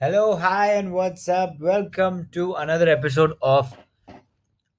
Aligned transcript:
Hello, 0.00 0.36
hi, 0.36 0.72
and 0.72 0.92
what's 0.94 1.28
up? 1.28 1.58
Welcome 1.60 2.28
to 2.32 2.54
another 2.54 2.88
episode 2.88 3.34
of 3.42 3.76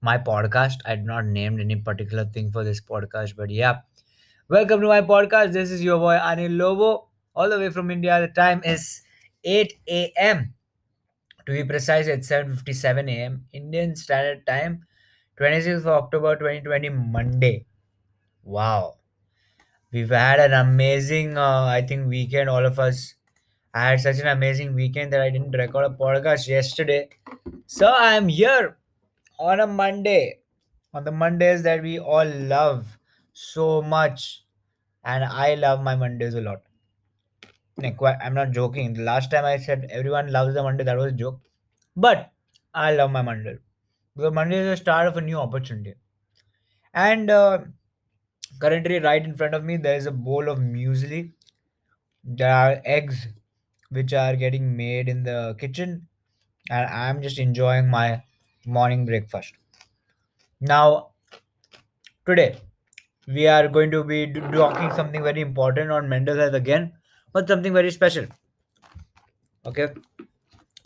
my 0.01 0.17
podcast. 0.17 0.77
I 0.85 0.95
did 0.95 1.05
not 1.05 1.25
named 1.25 1.59
any 1.59 1.75
particular 1.75 2.25
thing 2.25 2.51
for 2.51 2.63
this 2.63 2.81
podcast, 2.81 3.35
but 3.35 3.49
yeah, 3.49 3.79
welcome 4.49 4.81
to 4.81 4.87
my 4.87 5.01
podcast. 5.01 5.53
This 5.53 5.71
is 5.71 5.83
your 5.83 5.99
boy 5.99 6.15
Anil 6.17 6.57
Lobo, 6.57 7.09
all 7.35 7.49
the 7.49 7.59
way 7.59 7.69
from 7.69 7.91
India. 7.91 8.19
The 8.21 8.29
time 8.29 8.61
is 8.65 9.01
8 9.43 10.13
a.m. 10.17 10.53
To 11.45 11.51
be 11.53 11.63
precise, 11.63 12.07
it's 12.07 12.27
7:57 12.29 13.09
a.m. 13.09 13.45
Indian 13.53 13.95
Standard 13.95 14.45
Time, 14.47 14.85
26th 15.39 15.85
of 15.87 16.03
October 16.03 16.35
2020, 16.37 16.89
Monday. 16.89 17.65
Wow, 18.43 18.97
we've 19.91 20.09
had 20.09 20.39
an 20.39 20.53
amazing, 20.53 21.37
uh, 21.37 21.65
I 21.65 21.81
think, 21.81 22.07
weekend. 22.07 22.49
All 22.49 22.65
of 22.65 22.79
us. 22.79 23.15
I 23.77 23.89
had 23.89 24.01
such 24.01 24.19
an 24.19 24.27
amazing 24.27 24.73
weekend 24.75 25.13
that 25.13 25.21
I 25.21 25.29
didn't 25.29 25.51
record 25.51 25.85
a 25.85 25.89
podcast 25.89 26.47
yesterday. 26.47 27.09
So 27.65 27.93
I'm 27.93 28.27
here 28.27 28.77
on 29.39 29.59
a 29.59 29.67
Monday, 29.67 30.39
on 30.93 31.03
the 31.05 31.11
Mondays 31.11 31.63
that 31.63 31.81
we 31.83 31.99
all 31.99 32.25
love 32.25 32.97
so 33.33 33.81
much, 33.81 34.45
and 35.03 35.23
I 35.23 35.55
love 35.55 35.81
my 35.83 35.95
Mondays 35.95 36.35
a 36.35 36.41
lot. 36.41 36.61
I'm 37.83 38.33
not 38.33 38.51
joking. 38.51 38.93
The 38.93 39.01
last 39.03 39.31
time 39.31 39.45
I 39.45 39.57
said 39.57 39.87
everyone 39.89 40.31
loves 40.31 40.53
the 40.53 40.63
Monday, 40.63 40.83
that 40.83 40.97
was 40.97 41.05
a 41.07 41.11
joke. 41.11 41.41
But 41.95 42.31
I 42.73 42.93
love 42.93 43.11
my 43.11 43.21
Monday 43.21 43.57
because 44.15 44.33
Monday 44.33 44.57
is 44.59 44.67
the 44.67 44.77
start 44.77 45.07
of 45.07 45.17
a 45.17 45.21
new 45.21 45.37
opportunity. 45.37 45.95
And 46.93 47.29
uh, 47.29 47.59
currently, 48.61 48.99
right 48.99 49.23
in 49.23 49.35
front 49.35 49.53
of 49.55 49.63
me, 49.63 49.77
there 49.77 49.95
is 49.95 50.05
a 50.05 50.11
bowl 50.11 50.49
of 50.49 50.59
muesli. 50.59 51.33
There 52.23 52.53
are 52.53 52.81
eggs 52.85 53.27
which 53.89 54.13
are 54.13 54.35
getting 54.35 54.77
made 54.77 55.09
in 55.09 55.23
the 55.23 55.55
kitchen, 55.59 56.07
and 56.69 56.87
I'm 56.89 57.21
just 57.21 57.39
enjoying 57.39 57.89
my 57.89 58.23
morning 58.65 59.05
breakfast. 59.05 59.53
Now, 60.61 61.13
today 62.27 62.61
we 63.27 63.47
are 63.47 63.67
going 63.67 63.91
to 63.91 64.03
be 64.03 64.31
talking 64.33 64.91
something 64.95 65.23
very 65.23 65.41
important 65.41 65.91
on 65.91 66.09
mental 66.09 66.37
health 66.37 66.53
again, 66.53 66.93
but 67.33 67.47
something 67.47 67.73
very 67.73 67.91
special. 67.91 68.27
Okay, 69.65 69.93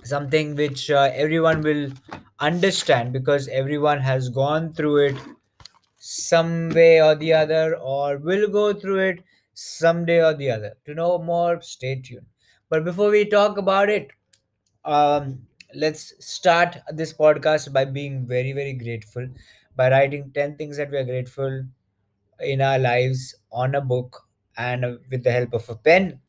something 0.04 0.56
which 0.56 0.92
uh, 0.92 1.10
everyone 1.16 1.62
will 1.62 1.92
understand 2.40 3.14
because 3.14 3.48
everyone 3.48 4.00
has 4.00 4.30
gone 4.30 4.74
through 4.74 4.98
it 5.08 5.18
some 5.98 6.70
way 6.70 7.02
or 7.02 7.16
the 7.16 7.34
other, 7.34 7.78
or 7.78 8.18
will 8.18 8.48
go 8.50 8.74
through 8.74 9.00
it 9.00 9.24
someday 9.54 10.24
or 10.24 10.34
the 10.36 10.52
other. 10.52 10.76
To 10.86 10.96
know 10.96 11.20
more, 11.20 11.62
stay 11.62 12.02
tuned. 12.02 12.28
But 12.72 12.86
before 12.86 13.12
we 13.12 13.26
talk 13.26 13.58
about 13.60 13.90
it, 13.90 14.12
um, 14.86 15.48
let's 15.76 16.14
start 16.26 16.78
this 16.92 17.14
podcast 17.14 17.74
by 17.74 17.86
being 17.86 18.28
very, 18.28 18.54
very 18.54 18.74
grateful 18.74 19.28
by 19.76 19.92
writing 19.92 20.32
10 20.34 20.58
things 20.58 20.78
that 20.78 20.92
we 20.92 20.98
are 20.98 21.06
grateful 21.06 21.66
in 22.42 22.62
our 22.62 22.80
lives 22.80 23.36
on 23.52 23.76
a 23.76 23.82
book 23.82 24.24
and 24.58 25.00
with 25.12 25.24
the 25.24 25.32
help 25.32 25.54
of 25.54 25.70
a 25.70 25.76
pen. 25.76 26.20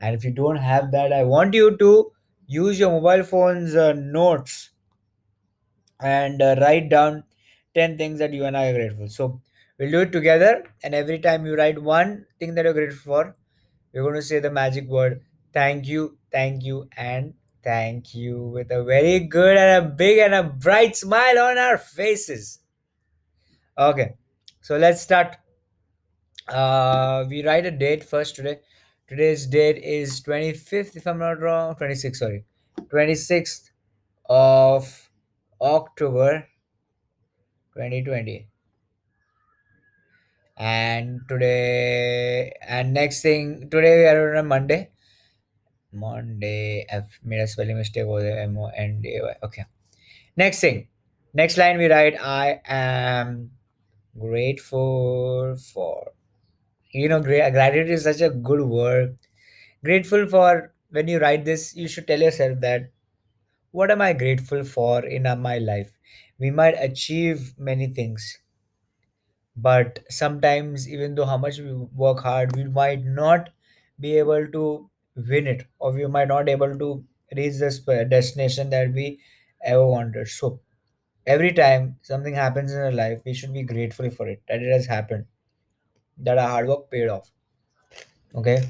And 0.00 0.14
if 0.16 0.24
you 0.24 0.32
don't 0.32 0.56
have 0.56 0.92
that, 0.92 1.12
I 1.12 1.24
want 1.24 1.54
you 1.54 1.76
to 1.78 2.12
use 2.46 2.78
your 2.80 2.90
mobile 3.00 3.24
phone's 3.24 3.76
uh, 3.76 3.94
notes 3.94 4.70
and 6.00 6.42
uh, 6.42 6.56
write 6.60 6.88
down 6.88 7.24
10 7.74 7.96
things 7.98 8.18
that 8.18 8.32
you 8.32 8.44
and 8.44 8.56
I 8.56 8.68
are 8.68 8.74
grateful. 8.74 9.08
So 9.08 9.40
we'll 9.78 9.90
do 9.90 10.00
it 10.00 10.12
together. 10.12 10.64
And 10.82 10.94
every 10.94 11.18
time 11.18 11.46
you 11.46 11.56
write 11.56 11.80
one 11.82 12.26
thing 12.38 12.54
that 12.54 12.64
you're 12.64 12.74
grateful 12.74 13.12
for, 13.14 13.36
you're 13.92 14.04
going 14.04 14.16
to 14.16 14.22
say 14.22 14.40
the 14.40 14.50
magic 14.50 14.88
word 14.88 15.22
thank 15.56 15.86
you, 15.88 16.18
thank 16.30 16.62
you, 16.64 16.88
and 16.96 17.34
thank 17.64 18.14
you 18.14 18.42
with 18.56 18.70
a 18.70 18.84
very 18.84 19.20
good 19.20 19.56
and 19.56 19.86
a 19.86 19.88
big 19.88 20.18
and 20.18 20.34
a 20.34 20.42
bright 20.44 20.96
smile 20.96 21.38
on 21.38 21.58
our 21.58 21.78
faces. 21.78 22.60
Okay, 23.78 24.14
so 24.60 24.76
let's 24.76 25.00
start 25.02 25.36
Uh, 26.48 27.24
we 27.28 27.44
write 27.44 27.66
a 27.66 27.70
date 27.70 28.04
first 28.04 28.36
today. 28.36 28.60
Today's 29.08 29.46
date 29.46 29.78
is 29.78 30.20
25th, 30.20 30.96
if 30.96 31.06
I'm 31.06 31.18
not 31.18 31.40
wrong. 31.40 31.74
26th, 31.76 32.16
sorry. 32.18 32.44
26th 32.90 33.70
of 34.28 35.10
October 35.60 36.48
2020. 37.74 38.48
And 40.58 41.20
today, 41.28 42.52
and 42.66 42.94
next 42.94 43.22
thing, 43.22 43.68
today 43.70 43.98
we 43.98 44.06
are 44.06 44.32
on 44.32 44.38
a 44.38 44.42
Monday. 44.42 44.90
Monday, 45.92 46.86
I've 46.92 47.08
made 47.24 47.40
a 47.40 47.46
spelling 47.46 47.76
mistake 47.78 48.04
over 48.06 48.22
there. 48.22 48.40
M 48.40 48.58
O 48.58 48.66
N 48.68 49.00
D 49.02 49.16
A 49.18 49.24
Y. 49.24 49.36
Okay. 49.44 49.64
Next 50.36 50.60
thing, 50.60 50.88
next 51.34 51.56
line 51.58 51.78
we 51.78 51.86
write, 51.88 52.16
I 52.20 52.60
am 52.66 53.52
grateful 54.18 55.56
for. 55.56 56.12
You 56.92 57.08
know, 57.08 57.20
gra- 57.20 57.50
gratitude 57.52 57.90
is 57.90 58.04
such 58.04 58.20
a 58.20 58.30
good 58.30 58.62
word 58.62 59.18
grateful 59.84 60.26
for 60.28 60.74
when 60.90 61.08
you 61.08 61.18
write 61.18 61.44
this 61.44 61.76
you 61.76 61.88
should 61.88 62.06
tell 62.06 62.20
yourself 62.20 62.60
that 62.60 62.90
what 63.72 63.90
am 63.90 64.02
i 64.02 64.12
grateful 64.12 64.64
for 64.64 65.04
in 65.06 65.24
my 65.40 65.58
life 65.58 65.98
we 66.38 66.50
might 66.50 66.76
achieve 66.88 67.54
many 67.58 67.86
things 67.88 68.38
but 69.56 69.98
sometimes 70.08 70.88
even 70.88 71.14
though 71.14 71.24
how 71.26 71.36
much 71.36 71.58
we 71.58 71.72
work 71.72 72.20
hard 72.20 72.54
we 72.56 72.64
might 72.64 73.04
not 73.04 73.50
be 74.00 74.16
able 74.18 74.46
to 74.48 74.88
win 75.16 75.46
it 75.46 75.66
or 75.78 75.92
we 75.92 76.06
might 76.06 76.28
not 76.28 76.48
able 76.48 76.78
to 76.78 77.04
reach 77.36 77.58
this 77.58 77.86
uh, 77.88 78.04
destination 78.04 78.70
that 78.70 78.92
we 78.92 79.20
ever 79.64 79.86
wanted. 79.86 80.28
So 80.28 80.60
every 81.26 81.52
time 81.52 81.96
something 82.02 82.34
happens 82.34 82.72
in 82.72 82.78
our 82.78 82.92
life 82.92 83.22
we 83.24 83.34
should 83.34 83.52
be 83.52 83.62
grateful 83.62 84.10
for 84.10 84.28
it 84.28 84.42
that 84.48 84.62
it 84.62 84.72
has 84.72 84.86
happened 84.86 85.26
that 86.18 86.38
our 86.38 86.48
hard 86.48 86.68
work 86.68 86.90
paid 86.90 87.08
off. 87.08 87.30
Okay? 88.34 88.62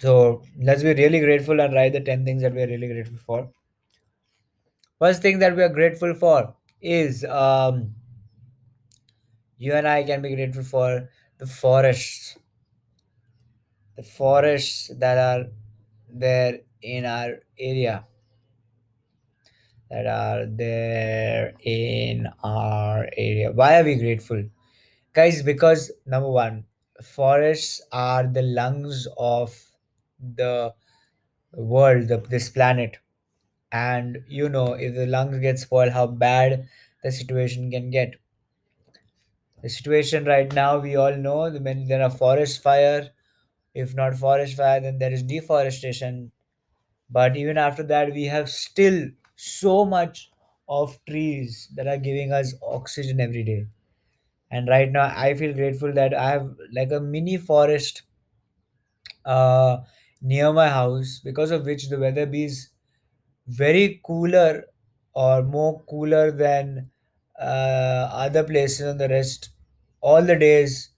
So 0.00 0.42
let's 0.58 0.82
be 0.82 0.94
really 0.94 1.20
grateful 1.20 1.60
and 1.60 1.72
write 1.74 1.92
the 1.92 2.00
10 2.00 2.24
things 2.24 2.42
that 2.42 2.54
we 2.54 2.62
are 2.62 2.66
really 2.66 2.88
grateful 2.88 3.18
for. 3.18 3.50
First 4.98 5.22
thing 5.22 5.38
that 5.38 5.56
we 5.56 5.62
are 5.62 5.68
grateful 5.68 6.14
for 6.14 6.54
is 6.80 7.24
um, 7.24 7.94
you 9.58 9.74
and 9.74 9.86
I 9.86 10.02
can 10.02 10.22
be 10.22 10.34
grateful 10.34 10.64
for 10.64 11.08
the 11.38 11.46
forests, 11.46 12.36
the 13.96 14.02
forests 14.02 14.90
that 14.98 15.18
are 15.18 15.46
there 16.08 16.60
in 16.82 17.04
our 17.06 17.40
area, 17.58 18.06
that 19.90 20.06
are 20.06 20.46
there 20.46 21.52
in 21.62 22.28
our 22.42 23.08
area. 23.16 23.52
Why 23.52 23.80
are 23.80 23.84
we 23.84 23.96
grateful? 23.96 24.44
Guys, 25.12 25.42
because 25.42 25.92
number 26.06 26.30
one, 26.30 26.64
forests 27.02 27.82
are 27.92 28.26
the 28.26 28.42
lungs 28.42 29.08
of 29.18 29.54
the 30.20 30.74
world, 31.54 32.08
the, 32.08 32.18
this 32.30 32.50
planet 32.50 32.98
and 33.72 34.18
you 34.28 34.48
know 34.48 34.74
if 34.74 34.94
the 34.94 35.06
lungs 35.06 35.38
get 35.40 35.58
spoiled 35.58 35.92
how 35.92 36.06
bad 36.06 36.68
the 37.04 37.12
situation 37.12 37.70
can 37.70 37.90
get 37.90 38.14
the 39.62 39.68
situation 39.68 40.24
right 40.26 40.52
now 40.52 40.78
we 40.78 40.94
all 40.94 41.16
know 41.16 41.48
the- 41.50 41.58
when 41.66 41.86
there 41.88 42.02
are 42.02 42.10
forest 42.10 42.62
fire 42.62 43.10
if 43.74 43.94
not 43.94 44.16
forest 44.16 44.56
fire 44.56 44.80
then 44.80 44.98
there 44.98 45.12
is 45.12 45.22
deforestation. 45.22 46.32
But 47.10 47.36
even 47.36 47.58
after 47.58 47.82
that 47.84 48.12
we 48.14 48.24
have 48.26 48.50
still 48.50 49.10
so 49.36 49.84
much 49.84 50.30
of 50.68 50.98
trees 51.08 51.68
that 51.76 51.86
are 51.88 51.98
giving 51.98 52.32
us 52.32 52.54
oxygen 52.62 53.20
every 53.20 53.44
day. 53.44 53.66
And 54.50 54.68
right 54.68 54.90
now 54.92 55.12
i 55.16 55.34
feel 55.34 55.54
grateful 55.54 55.92
that 55.94 56.14
i 56.14 56.30
have 56.30 56.54
like 56.72 56.92
a 56.92 57.00
mini 57.00 57.36
forest 57.38 58.02
uh, 59.24 59.78
near 60.20 60.52
my 60.52 60.68
house 60.68 61.20
because 61.24 61.50
of 61.50 61.64
which 61.66 61.88
the 61.88 61.98
weather 61.98 62.28
is 62.32 62.68
very 63.46 64.00
cooler 64.04 64.64
or 65.14 65.42
more 65.42 65.80
cooler 65.90 66.30
than 66.30 66.90
uh, 67.40 68.08
other 68.12 68.44
places 68.44 68.86
on 68.86 68.98
the 68.98 69.08
rest 69.08 69.50
all 70.00 70.22
the 70.22 70.36
days 70.36 70.90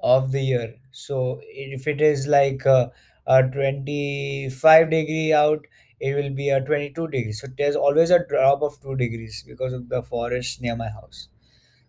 of 0.00 0.32
the 0.32 0.42
year 0.42 0.74
so 0.94 1.40
if 1.42 1.86
it 1.86 2.00
is 2.00 2.26
like 2.26 2.66
uh, 2.66 2.88
a 3.26 3.42
25 3.42 4.90
degree 4.90 5.32
out 5.32 5.66
it 6.00 6.14
will 6.14 6.30
be 6.30 6.48
a 6.50 6.60
22 6.60 7.08
degrees 7.08 7.40
so 7.40 7.48
there's 7.58 7.76
always 7.76 8.10
a 8.10 8.24
drop 8.32 8.62
of 8.62 8.80
2 8.82 8.96
degrees 8.96 9.44
because 9.46 9.72
of 9.72 9.88
the 9.88 10.02
forest 10.02 10.60
near 10.62 10.76
my 10.76 10.88
house. 10.88 11.28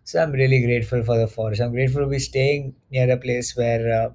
So 0.04 0.22
i'm 0.22 0.32
really 0.32 0.62
grateful 0.66 1.04
for 1.04 1.18
the 1.18 1.28
forest. 1.28 1.62
I'm 1.62 1.72
grateful 1.74 2.02
to 2.04 2.08
be 2.08 2.20
staying 2.20 2.76
near 2.92 3.10
a 3.12 3.18
place 3.18 3.56
where 3.58 3.84
uh, 4.02 4.10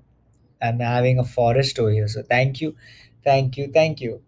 i'm 0.66 0.80
having 0.80 1.18
a 1.18 1.24
forest 1.24 1.78
over 1.78 1.90
here. 1.90 2.08
So 2.08 2.22
thank 2.22 2.60
you. 2.60 2.76
Thank 3.24 3.56
you. 3.58 3.70
Thank 3.72 4.00
you. 4.00 4.22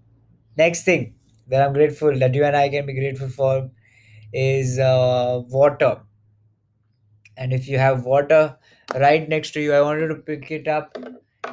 Next 0.56 0.84
thing 0.84 1.14
that 1.48 1.62
I'm 1.62 1.72
grateful 1.74 2.18
that 2.18 2.34
you 2.34 2.44
and 2.44 2.56
I 2.56 2.68
can 2.70 2.86
be 2.86 2.94
grateful 2.94 3.28
for 3.28 3.70
is 4.32 4.78
uh, 4.78 5.42
water. 5.48 6.02
And 7.36 7.52
if 7.52 7.68
you 7.68 7.78
have 7.78 8.04
water 8.04 8.56
right 8.94 9.28
next 9.28 9.52
to 9.52 9.60
you, 9.60 9.72
I 9.72 9.80
wanted 9.82 10.08
to 10.08 10.16
pick 10.16 10.50
it 10.50 10.68
up 10.68 10.96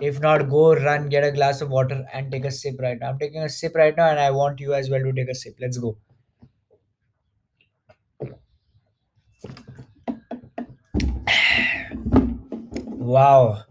If 0.01 0.19
not, 0.21 0.49
go 0.49 0.75
run, 0.75 1.09
get 1.09 1.23
a 1.25 1.31
glass 1.31 1.61
of 1.61 1.69
water, 1.69 2.05
and 2.13 2.31
take 2.31 2.45
a 2.45 2.51
sip 2.51 2.79
right 2.81 2.99
now. 2.99 3.09
I'm 3.09 3.19
taking 3.19 3.43
a 3.43 3.49
sip 3.49 3.75
right 3.75 3.95
now, 3.97 4.09
and 4.11 4.19
I 4.19 4.31
want 4.31 4.59
you 4.61 4.73
as 4.73 4.89
well 4.89 5.01
to 5.01 5.13
take 5.13 5.29
a 5.29 5.35
sip. 5.35 5.55
Let's 5.59 5.77
go. 5.77 5.97
Wow, 13.11 13.63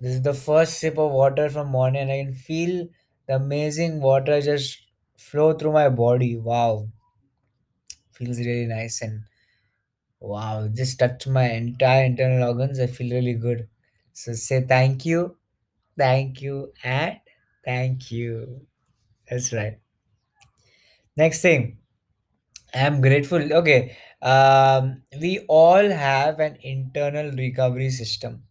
this 0.00 0.14
is 0.14 0.22
the 0.22 0.34
first 0.34 0.78
sip 0.78 0.98
of 0.98 1.12
water 1.12 1.48
from 1.50 1.68
morning, 1.68 2.02
and 2.02 2.10
I 2.12 2.24
can 2.24 2.34
feel 2.34 2.88
the 3.26 3.36
amazing 3.36 4.00
water 4.00 4.40
just 4.40 4.78
flow 5.16 5.52
through 5.54 5.72
my 5.72 5.88
body. 5.88 6.36
Wow, 6.36 6.88
feels 8.12 8.38
really 8.38 8.66
nice 8.66 9.00
and 9.00 9.22
wow, 10.20 10.68
just 10.68 10.98
touched 10.98 11.26
my 11.26 11.50
entire 11.50 12.04
internal 12.04 12.48
organs. 12.50 12.80
I 12.80 12.86
feel 12.86 13.10
really 13.14 13.34
good. 13.34 13.68
So 14.12 14.32
say 14.34 14.62
thank 14.62 15.04
you, 15.06 15.36
thank 15.98 16.42
you, 16.42 16.72
and 16.84 17.20
thank 17.64 18.10
you. 18.12 18.66
That's 19.30 19.52
right. 19.52 19.80
Next 21.16 21.42
thing, 21.42 21.78
I'm 22.74 23.00
grateful. 23.02 23.52
Okay, 23.60 23.96
um, 24.22 25.02
we 25.20 25.40
all 25.48 25.88
have 25.90 26.40
an 26.40 26.56
internal 26.62 27.32
recovery 27.32 27.90
system 27.90 28.44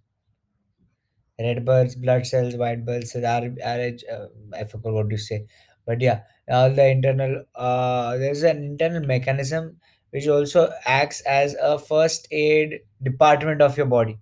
red 1.39 1.65
birds, 1.65 1.95
blood 1.95 2.25
cells, 2.25 2.55
white 2.55 2.85
blood 2.85 3.07
cells, 3.07 3.25
R, 3.25 3.43
RH, 3.63 4.03
uh, 4.11 4.27
I 4.53 4.63
forgot 4.63 4.93
what 4.93 5.11
you 5.11 5.17
say, 5.17 5.45
but 5.85 6.01
yeah, 6.01 6.21
all 6.49 6.71
the 6.71 6.87
internal. 6.87 7.43
Uh, 7.55 8.17
there's 8.17 8.43
an 8.43 8.63
internal 8.63 9.05
mechanism 9.05 9.77
which 10.11 10.27
also 10.27 10.71
acts 10.85 11.21
as 11.21 11.55
a 11.61 11.79
first 11.79 12.27
aid 12.31 12.81
department 13.03 13.61
of 13.61 13.77
your 13.77 13.85
body. 13.85 14.19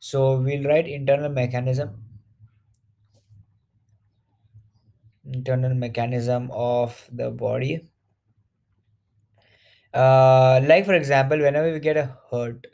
So 0.00 0.38
we'll 0.40 0.64
write 0.64 0.88
internal 0.88 1.30
mechanism, 1.30 2.04
internal 5.24 5.74
mechanism 5.74 6.48
of 6.52 7.08
the 7.12 7.28
body. 7.30 7.88
Uh, 9.94 10.60
like 10.64 10.84
for 10.86 10.94
example, 10.94 11.38
whenever 11.38 11.72
we 11.72 11.80
get 11.80 11.96
a 11.96 12.16
hurt, 12.30 12.66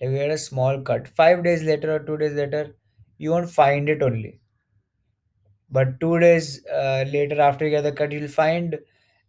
like 0.00 0.10
we 0.10 0.16
get 0.16 0.30
a 0.30 0.38
small 0.38 0.80
cut, 0.82 1.08
five 1.08 1.42
days 1.44 1.62
later 1.62 1.94
or 1.94 2.00
two 2.00 2.16
days 2.18 2.32
later, 2.34 2.76
you 3.18 3.30
won't 3.30 3.50
find 3.50 3.88
it 3.88 4.02
only 4.02 4.40
but 5.70 5.98
two 6.00 6.18
days 6.18 6.64
uh, 6.66 7.04
later 7.12 7.40
after 7.40 7.64
you 7.64 7.70
get 7.70 7.82
the 7.82 7.92
cut 7.92 8.12
you'll 8.12 8.28
find 8.28 8.78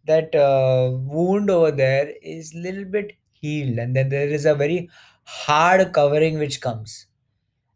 that 0.08 0.34
uh, 0.34 0.90
wound 0.92 1.50
over 1.50 1.70
there 1.70 2.14
is 2.22 2.54
a 2.54 2.58
little 2.58 2.84
bit 2.84 3.12
healed 3.32 3.78
and 3.78 3.96
then 3.96 4.08
there 4.08 4.28
is 4.28 4.46
a 4.46 4.54
very 4.54 4.90
hard 5.24 5.92
covering 5.92 6.38
which 6.38 6.60
comes. 6.60 7.06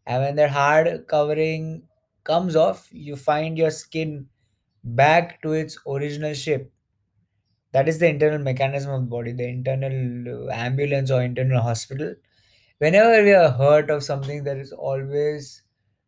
And 0.05 0.23
when 0.23 0.35
that 0.37 0.51
hard 0.51 1.07
covering 1.07 1.83
comes 2.23 2.55
off 2.55 2.89
you 2.91 3.15
find 3.17 3.57
your 3.57 3.71
skin 3.71 4.27
back 4.83 5.41
to 5.43 5.53
its 5.53 5.77
original 5.87 6.33
shape. 6.33 6.71
That 7.73 7.89
is 7.89 7.99
the 7.99 8.07
internal 8.07 8.39
mechanism 8.39 8.91
of 8.93 9.01
the 9.01 9.07
body 9.07 9.31
the 9.33 9.45
internal 9.47 10.47
uh, 10.49 10.51
ambulance 10.53 11.11
or 11.11 11.21
internal 11.21 11.61
hospital. 11.61 12.15
Whenever 12.79 13.23
we 13.23 13.33
are 13.33 13.51
hurt 13.51 13.89
of 13.91 14.03
something 14.03 14.43
there 14.43 14.59
is 14.59 14.71
always 14.73 15.63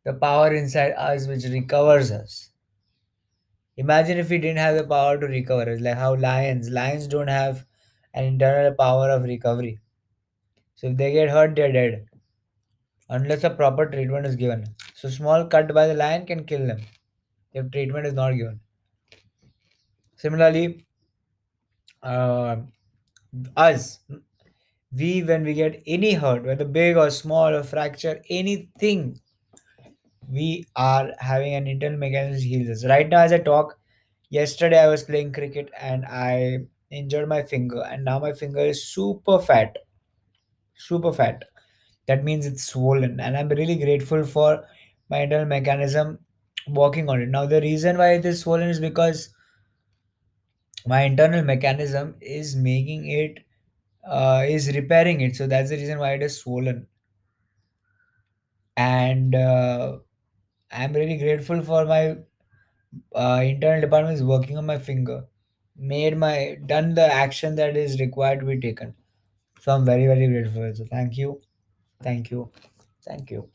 the 0.06 0.14
power 0.14 0.54
inside 0.54 0.94
us 0.94 1.28
which 1.28 1.46
recovers 1.46 2.12
us 2.12 2.52
Imagine 3.78 4.18
if 4.18 4.30
we 4.30 4.38
didn't 4.38 4.58
have 4.58 4.76
the 4.76 4.84
power 4.84 5.18
to 5.18 5.28
recover. 5.28 5.70
It's 5.70 5.82
like 5.82 5.96
how 5.98 6.16
lions, 6.16 6.70
lions 6.70 7.08
don't 7.08 7.30
have 7.30 7.66
an 8.14 8.26
internal 8.26 8.74
power 8.74 9.10
of 9.10 9.24
recovery. 9.24 9.80
So 10.76 10.88
if 10.88 10.98
they 10.98 11.14
get 11.14 11.30
hurt, 11.30 11.56
they're 11.56 11.72
dead 11.74 12.08
unless 13.10 13.44
a 13.44 13.50
proper 13.50 13.88
treatment 13.88 14.28
is 14.28 14.36
given. 14.36 14.64
So 14.94 15.10
small 15.10 15.48
cut 15.48 15.74
by 15.74 15.88
the 15.88 15.96
lion 15.96 16.28
can 16.28 16.46
kill 16.46 16.68
them 16.68 16.82
if 17.54 17.72
treatment 17.72 18.08
is 18.08 18.14
not 18.14 18.34
given. 18.34 18.60
Similarly, 20.18 20.86
uh, 22.04 22.58
us, 23.58 24.00
we 24.92 25.24
when 25.24 25.44
we 25.44 25.54
get 25.54 25.84
any 25.88 26.14
hurt, 26.14 26.44
whether 26.46 26.66
big 26.66 26.98
or 26.98 27.10
small 27.12 27.54
or 27.56 27.64
fracture, 27.64 28.22
anything, 28.30 29.20
we 30.30 30.66
are 30.76 31.12
having 31.20 31.54
an 31.56 31.68
internal 31.68 31.98
mechanism 32.00 32.42
to 32.42 32.48
heal 32.48 32.72
us. 32.72 32.86
Right 32.86 33.10
now, 33.10 33.22
as 33.22 33.34
I 33.34 33.40
talk, 33.40 33.78
yesterday 34.30 34.80
I 34.80 34.88
was 34.88 35.04
playing 35.04 35.34
cricket 35.34 35.70
and 35.80 36.06
I 36.06 36.60
injured 36.92 37.30
my 37.30 37.44
finger, 37.44 37.84
and 37.84 38.06
now 38.06 38.20
my 38.20 38.34
finger 38.34 38.60
is 38.62 38.86
super 38.86 39.40
fat, 39.40 39.78
super 40.76 41.12
fat. 41.14 41.44
That 42.08 42.24
means 42.24 42.46
it's 42.46 42.66
swollen, 42.66 43.20
and 43.20 43.38
I'm 43.38 43.50
really 43.50 43.78
grateful 43.78 44.26
for 44.26 44.66
my 45.10 45.20
internal 45.22 45.48
mechanism 45.48 46.20
working 46.68 47.10
on 47.10 47.22
it. 47.22 47.30
Now, 47.30 47.46
the 47.48 47.62
reason 47.62 47.98
why 47.98 48.14
it 48.16 48.26
is 48.26 48.42
swollen 48.42 48.70
is 48.70 48.80
because 48.80 49.30
my 50.88 51.02
internal 51.04 51.44
mechanism 51.44 52.16
is 52.22 52.56
making 52.56 53.08
it, 53.08 53.46
uh, 54.08 54.44
is 54.48 54.76
repairing 54.76 55.22
it. 55.22 55.36
So 55.36 55.48
that's 55.48 55.70
the 55.70 55.78
reason 55.78 56.00
why 56.00 56.14
it 56.14 56.24
is 56.24 56.40
swollen. 56.40 56.88
And 58.78 59.34
uh, 59.36 59.98
I'm 60.76 60.94
really 60.94 61.18
grateful 61.18 61.62
for 61.62 61.86
my 61.86 62.18
uh, 63.16 63.42
internal 63.44 63.82
department 63.82 64.16
is 64.16 64.24
working 64.24 64.58
on 64.58 64.66
my 64.66 64.78
finger, 64.80 65.26
made 65.78 66.18
my 66.18 66.58
done 66.66 66.94
the 66.96 67.06
action 67.06 67.56
that 67.56 67.78
is 67.78 68.00
required 68.00 68.40
to 68.42 68.46
be 68.46 68.60
taken. 68.60 68.94
So 69.62 69.74
I'm 69.74 69.86
very 69.86 70.08
very 70.08 70.28
grateful. 70.28 70.74
So 70.76 70.86
thank 70.86 71.18
you, 71.18 71.42
thank 72.04 72.32
you, 72.32 72.52
thank 73.06 73.32
you. 73.32 73.50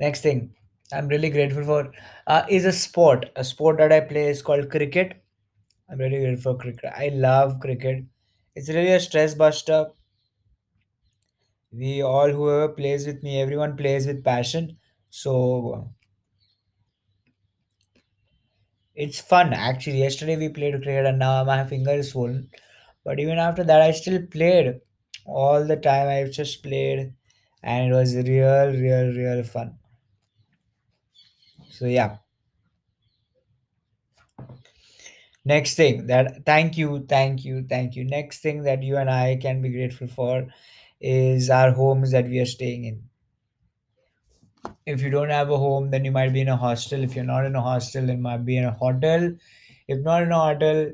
Next 0.00 0.22
thing, 0.22 0.54
I'm 0.92 1.08
really 1.08 1.30
grateful 1.30 1.64
for 1.64 1.92
uh, 2.26 2.44
is 2.48 2.64
a 2.64 2.72
sport. 2.72 3.30
A 3.36 3.44
sport 3.44 3.78
that 3.78 3.92
I 3.92 4.00
play 4.00 4.28
is 4.28 4.42
called 4.42 4.70
cricket. 4.70 5.22
I'm 5.90 5.98
really 5.98 6.20
grateful 6.20 6.54
for 6.54 6.58
cricket. 6.60 6.92
I 6.96 7.08
love 7.10 7.60
cricket. 7.60 8.04
It's 8.56 8.68
really 8.68 8.92
a 8.92 9.00
stress 9.00 9.34
buster. 9.34 9.88
We 11.72 12.00
all 12.00 12.28
whoever 12.30 12.68
plays 12.72 13.08
with 13.08 13.24
me, 13.24 13.40
everyone 13.40 13.76
plays 13.76 14.06
with 14.06 14.22
passion. 14.22 14.78
So 15.10 15.74
um, 15.74 15.94
It's 18.94 19.20
fun 19.20 19.52
actually. 19.52 19.98
Yesterday 19.98 20.36
we 20.36 20.48
played 20.48 20.74
cricket 20.74 21.04
and 21.04 21.18
now 21.18 21.42
my 21.42 21.64
finger 21.66 21.90
is 21.90 22.10
swollen. 22.12 22.50
But 23.04 23.18
even 23.18 23.36
after 23.38 23.64
that, 23.64 23.82
I 23.82 23.90
still 23.90 24.24
played 24.26 24.80
all 25.26 25.64
the 25.66 25.76
time. 25.76 26.06
I've 26.08 26.30
just 26.30 26.62
played 26.62 27.12
and 27.64 27.92
it 27.92 27.96
was 27.96 28.14
real, 28.14 28.68
real, 28.70 29.12
real 29.12 29.42
fun. 29.42 29.78
So 31.70 31.86
yeah. 31.86 32.18
Next 35.44 35.74
thing 35.74 36.06
that 36.06 36.44
thank 36.46 36.76
you, 36.78 37.04
thank 37.08 37.44
you, 37.44 37.66
thank 37.68 37.94
you. 37.96 38.04
Next 38.04 38.40
thing 38.40 38.62
that 38.62 38.82
you 38.82 38.96
and 38.96 39.10
I 39.10 39.36
can 39.36 39.60
be 39.62 39.70
grateful 39.70 40.06
for 40.08 40.48
is 41.00 41.48
our 41.50 41.72
homes 41.72 42.12
that 42.12 42.26
we 42.26 42.38
are 42.40 42.46
staying 42.46 42.84
in. 42.84 43.09
If 44.86 45.02
you 45.02 45.10
don't 45.10 45.30
have 45.30 45.50
a 45.50 45.58
home, 45.58 45.90
then 45.90 46.04
you 46.04 46.10
might 46.10 46.32
be 46.32 46.40
in 46.40 46.48
a 46.48 46.56
hostel. 46.56 47.02
If 47.02 47.14
you're 47.14 47.24
not 47.24 47.46
in 47.46 47.54
a 47.54 47.62
hostel, 47.62 48.08
you 48.08 48.16
might 48.16 48.44
be 48.44 48.56
in 48.56 48.64
a 48.64 48.72
hotel. 48.72 49.32
If 49.88 50.00
not 50.00 50.22
in 50.22 50.32
a 50.32 50.38
hotel, 50.38 50.90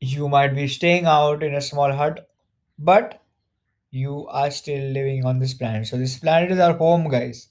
you 0.00 0.28
might 0.28 0.54
be 0.54 0.68
staying 0.68 1.06
out 1.06 1.42
in 1.42 1.54
a 1.54 1.60
small 1.60 1.92
hut. 1.92 2.28
But 2.78 3.22
you 3.90 4.26
are 4.26 4.50
still 4.50 4.90
living 4.90 5.24
on 5.24 5.38
this 5.38 5.54
planet. 5.54 5.86
So 5.86 5.96
this 5.96 6.18
planet 6.18 6.50
is 6.50 6.58
our 6.58 6.74
home, 6.74 7.08
guys. 7.08 7.48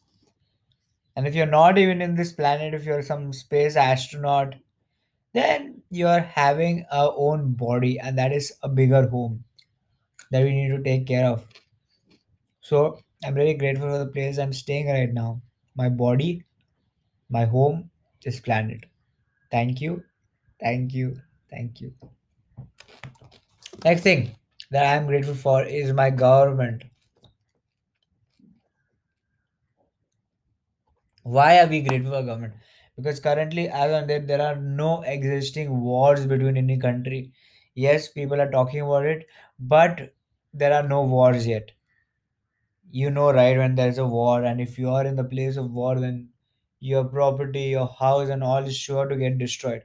And 1.16 1.28
if 1.28 1.36
you're 1.36 1.46
not 1.46 1.78
even 1.78 2.02
in 2.02 2.16
this 2.16 2.34
planet, 2.34 2.74
if 2.74 2.86
you're 2.86 3.02
some 3.02 3.32
space 3.34 3.76
astronaut, 3.76 4.56
then 5.34 5.82
you're 5.90 6.20
having 6.20 6.86
our 6.92 7.14
own 7.16 7.54
body, 7.54 8.00
and 8.00 8.18
that 8.18 8.32
is 8.32 8.54
a 8.62 8.70
bigger 8.70 9.08
home 9.08 9.44
that 10.32 10.44
we 10.44 10.52
need 10.52 10.76
to 10.76 10.84
take 10.84 11.08
care 11.08 11.26
of. 11.28 11.48
So 12.62 13.00
I'm 13.26 13.36
really 13.36 13.54
grateful 13.54 13.90
for 13.90 13.98
the 13.98 14.08
place 14.08 14.38
I'm 14.38 14.54
staying 14.54 14.88
right 14.88 15.14
now. 15.14 15.42
My 15.76 15.90
body, 15.90 16.44
my 17.30 17.46
home, 17.46 17.90
this 18.24 18.40
planet. 18.40 18.86
Thank 19.52 19.82
you, 19.82 20.04
thank 20.60 20.94
you, 20.94 21.16
thank 21.50 21.80
you. 21.82 21.94
Next 23.86 24.02
thing 24.02 24.36
that 24.72 24.96
I'm 24.96 25.08
grateful 25.08 25.36
for 25.36 25.64
is 25.64 25.94
my 25.94 26.10
government. 26.10 26.84
Why 31.24 31.60
are 31.60 31.68
we 31.68 31.82
grateful 31.82 32.12
for 32.12 32.24
government? 32.24 32.54
Because 32.98 33.20
currently, 33.20 33.70
as 33.70 33.92
on 33.92 34.08
date, 34.08 34.28
there 34.28 34.42
are 34.42 34.56
no 34.56 35.02
existing 35.04 35.82
wars 35.82 36.26
between 36.26 36.58
any 36.58 36.78
country. 36.78 37.32
Yes, 37.76 38.10
people 38.10 38.40
are 38.40 38.52
talking 38.52 38.82
about 38.82 39.06
it, 39.06 39.26
but 39.60 40.14
there 40.54 40.74
are 40.74 40.88
no 40.88 41.04
wars 41.04 41.48
yet. 41.48 41.72
You 42.94 43.10
know, 43.12 43.30
right? 43.34 43.58
When 43.58 43.76
there's 43.76 43.98
a 43.98 44.08
war, 44.08 44.46
and 44.46 44.62
if 44.62 44.80
you 44.80 44.90
are 44.90 45.06
in 45.06 45.18
the 45.18 45.26
place 45.26 45.58
of 45.58 45.70
war, 45.72 46.00
then 46.00 46.30
your 46.80 47.04
property, 47.04 47.64
your 47.64 47.88
house, 47.90 48.30
and 48.30 48.42
all 48.42 48.64
is 48.64 48.78
sure 48.78 49.06
to 49.08 49.18
get 49.18 49.38
destroyed. 49.38 49.84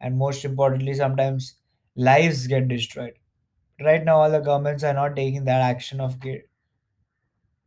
And 0.00 0.18
most 0.18 0.44
importantly, 0.44 0.94
sometimes 0.94 1.56
lives 1.96 2.46
get 2.48 2.68
destroyed. 2.68 3.14
Right 3.80 4.04
now, 4.04 4.20
all 4.22 4.30
the 4.30 4.40
governments 4.40 4.84
are 4.84 4.94
not 4.94 5.16
taking 5.16 5.44
that 5.46 5.60
action 5.62 6.00
of 6.00 6.20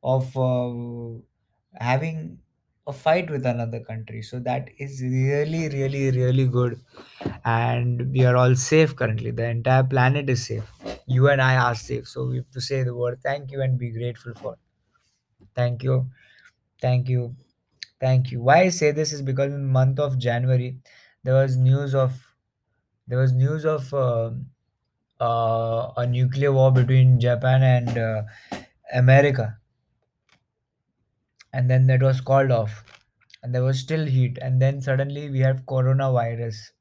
of 0.03 0.36
uh, 0.38 1.19
having 1.79 2.39
a 2.88 2.93
fight 2.93 3.29
with 3.29 3.46
another 3.46 3.79
country. 3.81 4.22
So 4.22 4.39
that 4.39 4.69
is 4.79 5.01
really, 5.01 5.69
really, 5.69 6.12
really 6.12 6.48
good. 6.48 6.79
And 7.46 8.12
we 8.12 8.25
are 8.25 8.36
all 8.36 8.55
safe 8.55 8.96
currently. 8.96 9.31
The 9.31 9.48
entire 9.50 9.84
planet 9.84 10.29
is 10.29 10.46
safe. 10.48 10.69
You 11.08 11.29
and 11.29 11.41
I 11.41 11.58
are 11.58 11.75
safe. 11.75 12.08
So 12.08 12.27
we 12.27 12.38
have 12.38 12.51
to 12.51 12.62
say 12.62 12.84
the 12.84 12.96
word 12.96 13.19
thank 13.22 13.51
you 13.51 13.62
and 13.62 13.77
be 13.77 13.91
grateful 13.91 14.34
for. 14.36 14.58
Thank 15.56 15.84
you. 15.84 16.10
Thank 16.82 17.10
you. 17.10 17.36
Thank 18.00 18.32
you. 18.32 18.41
Why 18.41 18.62
I 18.63 18.70
say 18.70 18.91
this 18.91 19.13
is 19.13 19.22
because 19.22 19.53
in 19.53 19.62
the 19.63 19.74
month 19.79 20.00
of 20.00 20.18
January 20.20 20.79
there 21.24 21.36
was 21.36 21.58
news 21.58 21.96
of 21.96 22.13
there 23.08 23.20
was 23.20 23.34
news 23.34 23.65
of 23.65 23.94
uh, 23.94 24.32
uh, 25.22 25.94
a 25.98 26.08
nuclear 26.08 26.51
war 26.53 26.72
between 26.72 27.20
Japan 27.20 27.63
and 27.63 27.98
uh, 27.98 28.24
America, 28.94 29.60
and 31.53 31.70
then 31.70 31.86
that 31.86 32.01
was 32.01 32.22
called 32.22 32.50
off, 32.50 32.84
and 33.44 33.53
there 33.53 33.63
was 33.63 33.79
still 33.79 34.03
heat, 34.08 34.39
and 34.41 34.60
then 34.60 34.82
suddenly 34.82 35.29
we 35.29 35.39
have 35.39 35.63
coronavirus, 35.68 36.72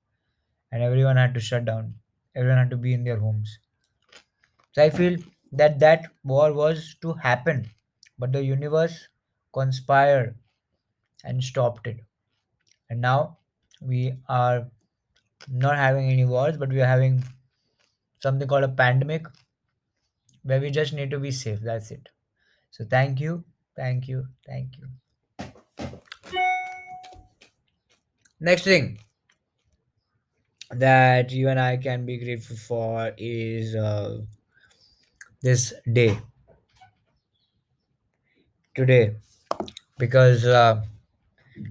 and 0.72 0.82
everyone 0.82 1.16
had 1.16 1.34
to 1.34 1.40
shut 1.40 1.64
down. 1.66 1.94
Everyone 2.34 2.58
had 2.58 2.70
to 2.70 2.76
be 2.78 2.94
in 2.94 3.04
their 3.04 3.18
homes. 3.20 3.58
So 4.72 4.82
I 4.82 4.88
feel 4.88 5.18
that 5.52 5.78
that 5.80 6.10
war 6.24 6.54
was 6.54 6.94
to 7.02 7.12
happen, 7.12 7.68
but 8.18 8.32
the 8.32 8.42
universe 8.42 9.08
conspired 9.52 10.36
and 11.24 11.42
stopped 11.42 11.86
it, 11.86 12.00
and 12.90 13.00
now 13.00 13.38
we 13.80 14.14
are 14.28 14.66
not 15.48 15.76
having 15.76 16.10
any 16.10 16.24
wars, 16.24 16.56
but 16.56 16.68
we 16.68 16.80
are 16.80 16.86
having 16.86 17.22
something 18.20 18.48
called 18.48 18.64
a 18.64 18.68
pandemic 18.68 19.26
where 20.42 20.60
we 20.60 20.70
just 20.70 20.92
need 20.92 21.10
to 21.10 21.18
be 21.18 21.30
safe. 21.30 21.60
That's 21.60 21.90
it. 21.90 22.08
So 22.70 22.84
thank 22.84 23.20
you, 23.20 23.44
thank 23.76 24.08
you, 24.08 24.26
thank 24.46 24.76
you. 24.78 24.88
Next 28.40 28.62
thing 28.62 28.98
that 30.70 31.32
you 31.32 31.48
and 31.48 31.58
I 31.58 31.76
can 31.76 32.04
be 32.06 32.18
grateful 32.18 32.56
for 32.56 33.12
is 33.16 33.74
uh, 33.74 34.20
this 35.42 35.72
day 35.92 36.18
today 38.78 39.16
because 39.98 40.44
uh, 40.46 40.82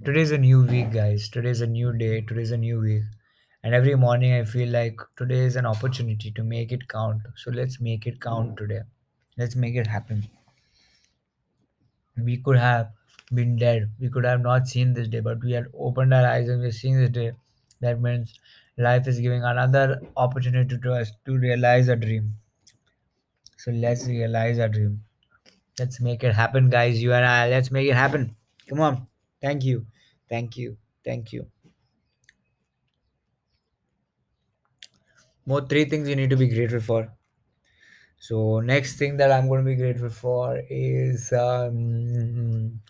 today 0.05 0.21
is 0.21 0.31
a 0.31 0.37
new 0.37 0.63
week, 0.65 0.91
guys. 0.91 1.29
Today 1.29 1.49
is 1.49 1.61
a 1.61 1.67
new 1.67 1.93
day. 1.93 2.21
Today 2.21 2.41
is 2.41 2.51
a 2.51 2.57
new 2.57 2.79
week. 2.81 3.03
And 3.63 3.75
every 3.75 3.95
morning 3.95 4.33
I 4.33 4.43
feel 4.45 4.69
like 4.69 4.99
today 5.17 5.39
is 5.45 5.55
an 5.55 5.65
opportunity 5.65 6.31
to 6.31 6.43
make 6.43 6.71
it 6.71 6.87
count. 6.89 7.21
So 7.35 7.51
let's 7.51 7.79
make 7.81 8.07
it 8.07 8.21
count 8.21 8.57
today. 8.57 8.81
Let's 9.37 9.55
make 9.55 9.75
it 9.75 9.87
happen. 9.87 10.27
We 12.17 12.35
could 12.37 12.57
have 12.57 12.91
been 13.33 13.55
dead. 13.55 13.93
We 13.97 14.09
could 14.09 14.25
have 14.25 14.41
not 14.41 14.67
seen 14.67 14.93
this 14.93 15.07
day, 15.07 15.21
but 15.21 15.41
we 15.41 15.53
had 15.53 15.67
opened 15.73 16.13
our 16.13 16.25
eyes 16.25 16.49
and 16.49 16.61
we're 16.61 16.71
seeing 16.71 16.97
this 16.97 17.11
day. 17.11 17.31
That 17.79 18.01
means 18.01 18.37
life 18.77 19.07
is 19.07 19.19
giving 19.21 19.43
another 19.43 20.01
opportunity 20.17 20.77
to 20.77 20.93
us 20.93 21.13
to 21.25 21.37
realize 21.37 21.87
a 21.87 21.95
dream. 21.95 22.35
So 23.57 23.71
let's 23.71 24.07
realize 24.07 24.57
our 24.57 24.69
dream. 24.69 25.03
Let's 25.79 25.99
make 26.01 26.23
it 26.23 26.33
happen, 26.33 26.69
guys. 26.69 27.01
You 27.01 27.13
and 27.13 27.25
I, 27.25 27.49
let's 27.49 27.71
make 27.71 27.87
it 27.87 27.93
happen. 27.95 28.35
Come 28.67 28.79
on. 28.81 29.07
Thank 29.41 29.63
you. 29.63 29.85
Thank 30.29 30.57
you. 30.57 30.77
Thank 31.05 31.31
you. 31.33 31.47
More 35.45 35.61
three 35.65 35.85
things 35.85 36.07
you 36.09 36.15
need 36.15 36.29
to 36.29 36.37
be 36.37 36.47
grateful 36.47 36.79
for. 36.79 37.13
So 38.19 38.59
next 38.59 38.97
thing 38.97 39.17
that 39.17 39.31
I'm 39.31 39.47
going 39.47 39.63
to 39.63 39.65
be 39.65 39.75
grateful 39.75 40.09
for 40.09 40.61
is 40.69 41.31
um, 41.33 42.81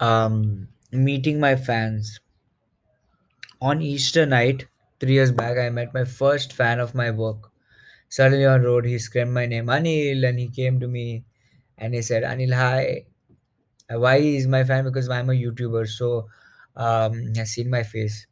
um, 0.00 0.68
meeting 0.92 1.40
my 1.40 1.56
fans. 1.56 2.20
On 3.60 3.82
Easter 3.82 4.26
night, 4.26 4.66
three 5.00 5.14
years 5.14 5.32
back, 5.32 5.58
I 5.58 5.68
met 5.70 5.92
my 5.92 6.04
first 6.04 6.52
fan 6.52 6.78
of 6.78 6.94
my 6.94 7.10
work. 7.10 7.50
Suddenly 8.08 8.46
on 8.46 8.62
road, 8.62 8.86
he 8.86 8.98
screamed 8.98 9.32
my 9.32 9.46
name, 9.46 9.66
Anil, 9.66 10.28
and 10.28 10.38
he 10.38 10.48
came 10.48 10.80
to 10.80 10.88
me 10.88 11.24
and 11.78 11.94
he 11.94 12.02
said, 12.02 12.22
Anil, 12.22 12.54
hi. 12.54 13.04
Uh, 13.92 13.98
Why 14.00 14.16
is 14.16 14.46
my 14.46 14.64
fan? 14.64 14.84
Because 14.84 15.08
I'm 15.08 15.30
a 15.30 15.34
YouTuber, 15.34 15.88
so 15.88 16.28
um, 16.76 17.14
he 17.14 17.38
has 17.38 17.50
seen 17.52 17.70
my 17.70 17.82
face. 17.82 18.26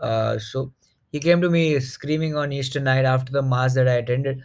Uh, 0.00 0.38
so 0.38 0.72
he 1.12 1.20
came 1.20 1.40
to 1.40 1.50
me 1.50 1.80
screaming 1.80 2.36
on 2.36 2.52
Easter 2.52 2.80
night 2.80 3.04
after 3.04 3.32
the 3.32 3.42
mass 3.42 3.74
that 3.74 3.88
I 3.88 3.94
attended, 3.94 4.44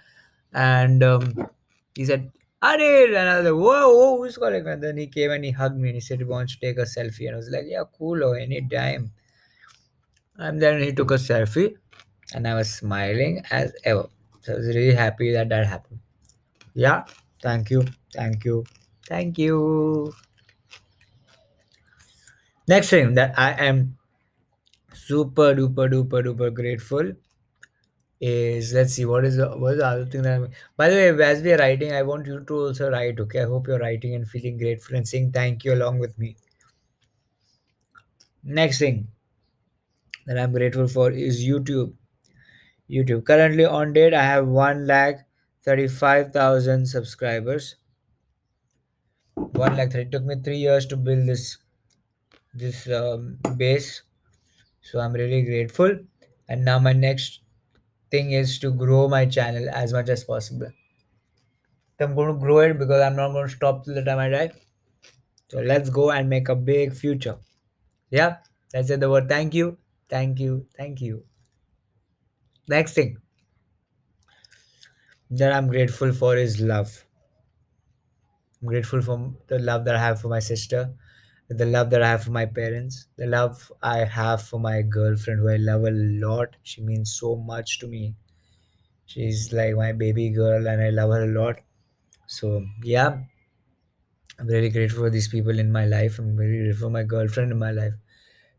and 0.53 1.03
um, 1.03 1.49
he 1.95 2.05
said, 2.05 2.31
"Anil," 2.63 3.09
and 3.17 3.29
I 3.29 3.39
was 3.41 3.45
like, 3.51 3.61
"Whoa, 3.65 3.93
whoa, 3.95 4.17
who's 4.17 4.37
calling?" 4.37 4.67
And 4.67 4.83
then 4.83 4.97
he 4.97 5.07
came 5.07 5.31
and 5.31 5.45
he 5.45 5.51
hugged 5.51 5.77
me 5.77 5.89
and 5.89 5.95
he 5.95 6.01
said 6.01 6.19
he 6.19 6.25
wants 6.25 6.55
to 6.55 6.59
take 6.61 6.77
a 6.77 6.83
selfie, 6.83 7.27
and 7.27 7.35
I 7.35 7.37
was 7.37 7.49
like, 7.49 7.65
"Yeah, 7.67 7.83
cool, 7.97 8.23
oh, 8.23 8.33
anytime." 8.33 9.11
And 10.37 10.59
then 10.59 10.81
he 10.81 10.91
took 10.91 11.11
a 11.11 11.19
selfie, 11.19 11.77
and 12.33 12.47
I 12.47 12.55
was 12.55 12.73
smiling 12.73 13.43
as 13.51 13.73
ever. 13.83 14.09
So 14.41 14.53
I 14.53 14.57
was 14.57 14.67
really 14.67 14.93
happy 14.93 15.31
that 15.33 15.49
that 15.49 15.67
happened. 15.67 15.99
Yeah, 16.75 17.05
thank 17.43 17.69
you, 17.71 17.85
thank 18.13 18.45
you, 18.45 18.65
thank 19.07 19.37
you. 19.39 20.13
Next 22.69 22.89
thing 22.89 23.15
that 23.15 23.37
I 23.37 23.51
am 23.65 23.97
super 25.05 25.55
duper 25.55 25.87
duper 25.93 26.21
duper 26.27 26.53
grateful 26.53 27.13
is 28.21 28.73
let's 28.73 28.93
see 28.93 29.05
what 29.05 29.23
is 29.25 29.37
the 29.37 29.47
what 29.61 29.73
is 29.73 29.79
the 29.79 29.85
other 29.87 30.05
thing 30.05 30.21
that 30.23 30.33
I'm 30.35 30.49
by 30.77 30.89
the 30.89 30.95
way 30.95 31.23
as 31.23 31.41
we 31.41 31.53
are 31.53 31.57
writing 31.57 31.93
I 31.93 32.01
want 32.03 32.27
you 32.27 32.39
to 32.41 32.53
also 32.65 32.89
write 32.91 33.19
okay 33.19 33.41
I 33.41 33.45
hope 33.45 33.67
you're 33.67 33.79
writing 33.79 34.13
and 34.15 34.27
feeling 34.27 34.57
grateful 34.57 34.95
and 34.97 35.07
saying 35.07 35.31
thank 35.31 35.63
you 35.63 35.73
along 35.73 35.99
with 35.99 36.17
me 36.17 36.35
next 38.43 38.79
thing 38.79 39.07
that 40.25 40.39
I'm 40.39 40.53
grateful 40.53 40.87
for 40.87 41.11
is 41.11 41.43
YouTube 41.43 41.93
YouTube 42.89 43.25
currently 43.25 43.65
on 43.65 43.93
date 43.93 44.13
I 44.13 44.23
have 44.23 44.47
1 44.47 44.87
lakh 44.87 45.25
35,000 45.63 46.85
subscribers. 46.85 47.75
1 49.35 49.75
lakh 49.77 49.91
30 49.91 50.01
it 50.01 50.11
took 50.11 50.23
me 50.23 50.35
3 50.43 50.57
years 50.57 50.85
to 50.87 50.97
build 50.97 51.27
this 51.27 51.57
this 52.53 52.87
um, 52.89 53.37
base. 53.57 54.03
So 54.81 54.99
I'm 54.99 55.13
really 55.13 55.43
grateful. 55.43 55.99
And 56.47 56.65
now 56.65 56.79
my 56.79 56.93
next 56.93 57.41
thing 58.11 58.31
is 58.31 58.57
to 58.59 58.71
grow 58.71 59.07
my 59.07 59.25
channel 59.25 59.69
as 59.69 59.93
much 59.93 60.09
as 60.09 60.23
possible. 60.23 60.71
I'm 61.99 62.15
going 62.15 62.33
to 62.33 62.39
grow 62.39 62.59
it 62.59 62.79
because 62.79 63.01
I'm 63.01 63.15
not 63.15 63.33
going 63.33 63.47
to 63.47 63.53
stop 63.53 63.83
till 63.83 63.93
the 63.93 64.03
time 64.03 64.19
I 64.19 64.29
die. 64.29 64.51
So 65.49 65.59
let's 65.59 65.89
go 65.89 66.11
and 66.11 66.29
make 66.29 66.49
a 66.49 66.55
big 66.55 66.93
future. 66.93 67.37
Yeah, 68.09 68.37
that's 68.71 68.89
it. 68.89 68.99
The 68.99 69.09
word. 69.09 69.27
Thank 69.27 69.53
you, 69.53 69.77
thank 70.09 70.39
you, 70.39 70.67
thank 70.77 71.01
you. 71.01 71.28
Next 72.69 72.93
thing 72.93 73.17
that 75.31 75.51
I'm 75.51 75.67
grateful 75.67 76.13
for 76.13 76.35
is 76.37 76.59
love. 76.61 77.03
I'm 78.61 78.67
grateful 78.69 79.01
for 79.01 79.33
the 79.47 79.59
love 79.59 79.83
that 79.85 79.95
I 79.95 79.99
have 79.99 80.21
for 80.21 80.29
my 80.29 80.39
sister, 80.39 80.93
the 81.49 81.65
love 81.65 81.89
that 81.89 82.01
I 82.01 82.07
have 82.09 82.23
for 82.23 82.31
my 82.31 82.45
parents, 82.45 83.07
the 83.17 83.25
love 83.27 83.69
I 83.83 84.05
have 84.05 84.41
for 84.43 84.59
my 84.59 84.81
girlfriend, 84.81 85.39
who 85.41 85.49
I 85.49 85.57
love 85.57 85.83
a 85.83 85.91
lot. 85.91 86.55
She 86.63 86.81
means 86.81 87.13
so 87.13 87.35
much 87.35 87.79
to 87.79 87.87
me. 87.87 88.15
She's 89.07 89.53
like 89.53 89.75
my 89.75 89.93
baby 89.93 90.29
girl, 90.31 90.67
and 90.67 90.81
I 90.81 90.89
love 90.91 91.11
her 91.11 91.23
a 91.23 91.27
lot. 91.41 91.61
So, 92.27 92.65
yeah, 92.83 93.19
I'm 94.39 94.47
really 94.47 94.69
grateful 94.69 95.03
for 95.03 95.09
these 95.11 95.27
people 95.27 95.59
in 95.59 95.71
my 95.71 95.85
life. 95.85 96.17
I'm 96.19 96.35
very 96.35 96.63
grateful 96.63 96.87
for 96.87 96.91
my 96.91 97.03
girlfriend 97.03 97.51
in 97.51 97.59
my 97.59 97.71
life. 97.71 97.93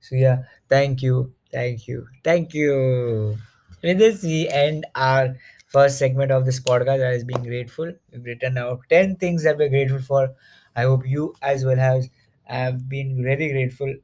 So 0.01 0.17
yeah, 0.17 0.45
thank 0.69 1.03
you, 1.03 1.35
thank 1.53 1.89
you, 1.89 2.09
thank 2.25 2.55
you. 2.55 3.39
With 3.83 3.99
this, 3.99 4.23
we 4.23 4.49
end 4.49 4.87
our 4.95 5.37
first 5.67 5.99
segment 5.99 6.31
of 6.33 6.45
this 6.45 6.61
podcast. 6.61 7.05
I 7.07 7.13
is 7.13 7.25
being 7.25 7.43
grateful. 7.43 7.93
We've 8.13 8.25
written 8.25 8.59
out 8.59 8.81
ten 8.89 9.17
things 9.17 9.45
that 9.45 9.59
we're 9.59 9.69
grateful 9.69 10.01
for. 10.01 10.35
I 10.77 10.83
hope 10.83 11.07
you 11.07 11.35
as 11.43 11.65
well 11.65 11.77
have 11.77 12.05
have 12.45 12.89
been 12.89 13.23
very 13.23 13.51
grateful 13.53 13.95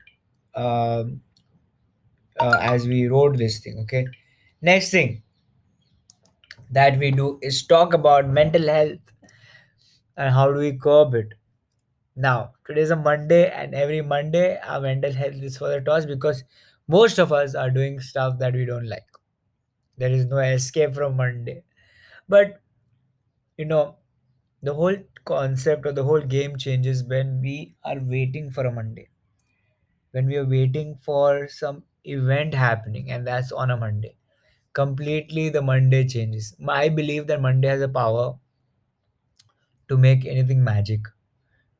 um, 0.54 1.20
uh, 2.40 2.58
as 2.60 2.86
we 2.86 3.06
wrote 3.08 3.36
this 3.36 3.58
thing. 3.60 3.78
Okay. 3.80 4.06
Next 4.62 4.90
thing 4.90 5.22
that 6.70 6.96
we 6.98 7.10
do 7.10 7.38
is 7.42 7.66
talk 7.66 7.92
about 7.92 8.28
mental 8.28 8.68
health 8.68 9.00
and 10.16 10.34
how 10.34 10.52
do 10.52 10.58
we 10.58 10.72
curb 10.76 11.14
it. 11.14 11.34
Now, 12.16 12.52
today 12.66 12.82
is 12.82 12.90
a 12.90 12.96
Monday, 12.96 13.50
and 13.50 13.74
every 13.74 14.02
Monday, 14.02 14.58
our 14.64 14.80
mental 14.80 15.12
health 15.12 15.42
is 15.42 15.58
for 15.58 15.68
the 15.68 15.80
toss 15.80 16.06
because 16.06 16.44
most 16.88 17.18
of 17.18 17.32
us 17.32 17.54
are 17.54 17.70
doing 17.70 18.00
stuff 18.00 18.38
that 18.40 18.54
we 18.54 18.64
don't 18.66 18.88
like. 18.88 19.06
There 19.98 20.10
is 20.12 20.26
no 20.26 20.38
escape 20.38 20.94
from 20.94 21.16
Monday. 21.16 21.64
But, 22.28 22.62
you 23.58 23.66
know, 23.66 23.96
the 24.62 24.74
whole 24.74 24.96
concept 25.26 25.86
or 25.86 25.92
the 25.92 26.04
whole 26.04 26.22
game 26.22 26.58
changes 26.58 27.04
when 27.04 27.40
we 27.42 27.76
are 27.84 27.98
waiting 28.00 28.50
for 28.50 28.66
a 28.66 28.72
Monday, 28.72 29.08
when 30.10 30.26
we 30.26 30.36
are 30.36 30.44
waiting 30.44 30.96
for 30.96 31.46
some 31.46 31.84
event 32.02 32.52
happening, 32.54 33.08
and 33.08 33.24
that's 33.24 33.52
on 33.52 33.70
a 33.70 33.76
Monday. 33.76 34.16
Completely, 34.72 35.48
the 35.50 35.62
Monday 35.62 36.06
changes. 36.08 36.56
I 36.68 36.88
believe 36.88 37.26
that 37.28 37.40
Monday 37.42 37.68
has 37.68 37.82
a 37.82 37.88
power 37.88 38.38
to 39.88 39.96
make 39.96 40.24
anything 40.24 40.62
magic, 40.62 41.00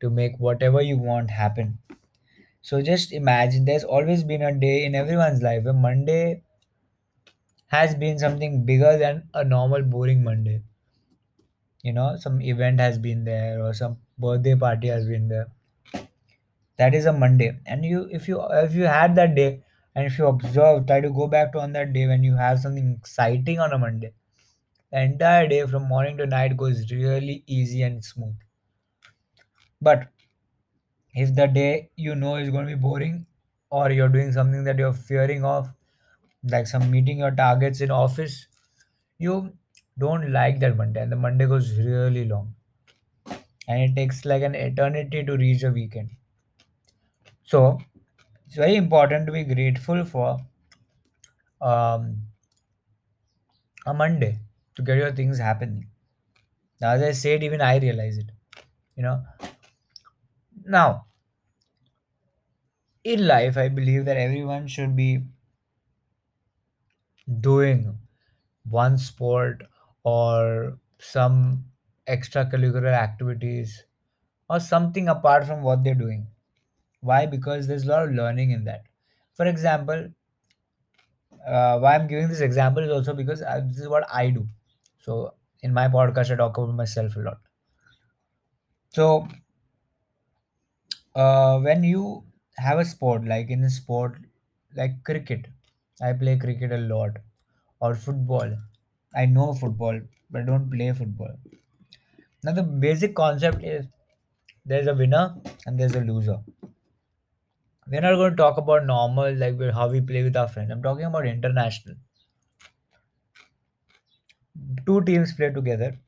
to 0.01 0.11
make 0.11 0.39
whatever 0.39 0.83
you 0.83 0.99
want 0.99 1.31
happen. 1.31 1.79
So 2.63 2.83
just 2.83 3.13
imagine 3.13 3.65
there's 3.67 3.85
always 3.85 4.25
been 4.25 4.43
a 4.43 4.55
day 4.59 4.85
in 4.85 4.95
everyone's 4.95 5.43
life 5.43 5.65
where 5.65 5.75
Monday 5.75 6.43
has 7.69 7.95
been 7.95 8.19
something 8.19 8.65
bigger 8.67 8.99
than 8.99 9.29
a 9.35 9.45
normal 9.45 9.83
boring 9.83 10.25
Monday. 10.25 10.63
You 11.83 11.95
know, 11.95 12.17
some 12.19 12.43
event 12.43 12.81
has 12.81 12.99
been 12.99 13.25
there 13.25 13.63
or 13.65 13.73
some 13.73 14.03
birthday 14.19 14.55
party 14.55 14.89
has 14.89 15.07
been 15.07 15.29
there. 15.29 15.47
That 16.79 16.95
is 16.95 17.05
a 17.05 17.13
Monday. 17.13 17.61
And 17.67 17.85
you 17.85 18.09
if 18.11 18.29
you 18.29 18.41
if 18.51 18.75
you 18.75 18.85
had 18.85 19.15
that 19.17 19.35
day 19.35 19.63
and 19.95 20.07
if 20.07 20.19
you 20.19 20.27
observe, 20.27 20.87
try 20.87 21.01
to 21.03 21.11
go 21.11 21.27
back 21.27 21.53
to 21.53 21.61
on 21.61 21.73
that 21.75 21.93
day 21.93 22.07
when 22.07 22.25
you 22.25 22.37
have 22.37 22.61
something 22.61 22.95
exciting 22.99 23.59
on 23.59 23.73
a 23.75 23.79
Monday. 23.79 24.15
The 24.93 25.03
entire 25.03 25.49
day 25.49 25.67
from 25.67 25.89
morning 25.89 26.19
to 26.19 26.27
night 26.27 26.57
goes 26.57 26.91
really 26.93 27.45
easy 27.47 27.83
and 27.83 28.05
smooth. 28.05 28.37
But 29.81 30.13
if 31.15 31.35
the 31.35 31.47
day 31.49 31.91
you 31.97 32.15
know 32.15 32.37
is 32.37 32.49
going 32.51 32.65
to 32.65 32.77
be 32.77 32.81
boring 32.81 33.27
or 33.71 33.91
you're 33.91 34.09
doing 34.09 34.31
something 34.31 34.63
that 34.63 34.79
you're 34.79 34.93
fearing 34.93 35.45
of 35.45 35.75
like 36.51 36.67
some 36.67 36.91
meeting 36.91 37.19
your 37.19 37.31
targets 37.31 37.81
in 37.81 37.91
office 37.91 38.47
you 39.19 39.53
don't 39.99 40.33
like 40.33 40.61
that 40.61 40.77
monday 40.77 41.03
and 41.03 41.13
the 41.13 41.17
monday 41.17 41.47
goes 41.47 41.79
really 41.79 42.25
long. 42.27 42.55
And 43.69 43.81
it 43.83 43.95
takes 43.95 44.25
like 44.25 44.43
an 44.43 44.55
eternity 44.55 45.23
to 45.23 45.37
reach 45.37 45.63
a 45.63 45.71
weekend. 45.71 46.17
So 47.45 47.81
it's 48.47 48.57
very 48.57 48.77
important 48.77 49.27
to 49.27 49.33
be 49.33 49.45
grateful 49.45 50.05
for 50.05 50.39
um, 51.61 52.29
a 53.87 53.95
monday 53.95 54.39
to 54.75 54.83
get 54.83 54.97
your 54.99 55.13
things 55.13 55.39
happening. 55.39 55.87
Now, 56.81 56.93
as 56.93 57.03
i 57.03 57.13
said 57.13 57.43
even 57.45 57.61
i 57.63 57.77
realize 57.79 58.19
it 58.19 58.31
you 58.97 59.05
know. 59.05 59.23
Now 60.67 61.07
in 63.11 63.21
life 63.27 63.57
i 63.57 63.69
believe 63.77 64.05
that 64.05 64.19
everyone 64.19 64.67
should 64.69 64.95
be 64.95 65.23
doing 67.41 67.99
one 68.69 68.99
sport 68.99 69.63
or 70.05 70.79
some 70.99 71.65
extracurricular 72.09 72.93
activities 72.93 73.85
or 74.49 74.61
something 74.61 75.09
apart 75.09 75.47
from 75.47 75.63
what 75.63 75.85
they're 75.85 75.95
doing. 75.95 76.29
Why? 77.01 77.27
Because 77.27 77.67
there's 77.67 77.85
a 77.85 77.91
lot 77.91 78.05
of 78.05 78.13
learning 78.15 78.51
in 78.53 78.65
that. 78.65 78.85
For 79.35 79.47
example, 79.47 80.11
uh, 81.47 81.79
why 81.79 81.95
I'm 81.95 82.07
giving 82.07 82.29
this 82.29 82.41
example 82.41 82.83
is 82.83 82.91
also 82.91 83.15
because 83.15 83.43
uh, 83.43 83.61
this 83.67 83.79
is 83.79 83.89
what 83.89 84.05
I 84.13 84.31
do. 84.31 84.47
So 85.01 85.35
in 85.63 85.73
my 85.73 85.89
podcast, 85.89 86.33
I 86.33 86.37
talk 86.37 86.57
about 86.59 86.75
myself 86.75 87.17
a 87.17 87.21
lot. 87.21 87.39
So 88.93 89.29
uh, 91.15 91.59
when 91.61 91.83
you 91.85 92.25
have 92.57 92.79
a 92.79 92.85
sport, 92.85 93.25
like 93.25 93.51
in 93.51 93.63
a 93.65 93.71
sport 93.71 94.19
like 94.75 95.03
cricket, 95.05 95.47
I 96.01 96.13
play 96.13 96.37
cricket 96.39 96.73
a 96.73 96.79
lot, 96.79 97.19
or 97.81 97.95
football. 97.95 98.57
I 99.15 99.27
know 99.27 99.55
football, 99.55 100.01
but 100.31 100.43
I 100.43 100.45
don't 100.45 100.71
play 100.71 100.93
football. 100.93 101.37
Now 102.45 102.53
the 102.53 102.63
basic 102.63 103.15
concept 103.15 103.65
is 103.65 103.87
there's 104.65 104.87
a 104.87 104.95
winner 104.95 105.37
and 105.67 105.79
there's 105.79 105.95
a 105.95 106.01
loser. 106.01 106.39
We're 107.89 108.01
not 108.01 108.17
going 108.17 108.33
to 108.33 108.37
talk 108.37 108.59
about 108.59 108.85
normal 108.85 109.35
like 109.35 109.61
how 109.73 109.89
we 109.89 110.01
play 110.01 110.23
with 110.23 110.37
our 110.37 110.49
friends. 110.49 110.71
I'm 110.71 110.83
talking 110.83 111.05
about 111.05 111.27
international. 111.27 111.97
Two 114.85 115.03
teams 115.03 115.33
play 115.33 115.51
together, 115.51 115.99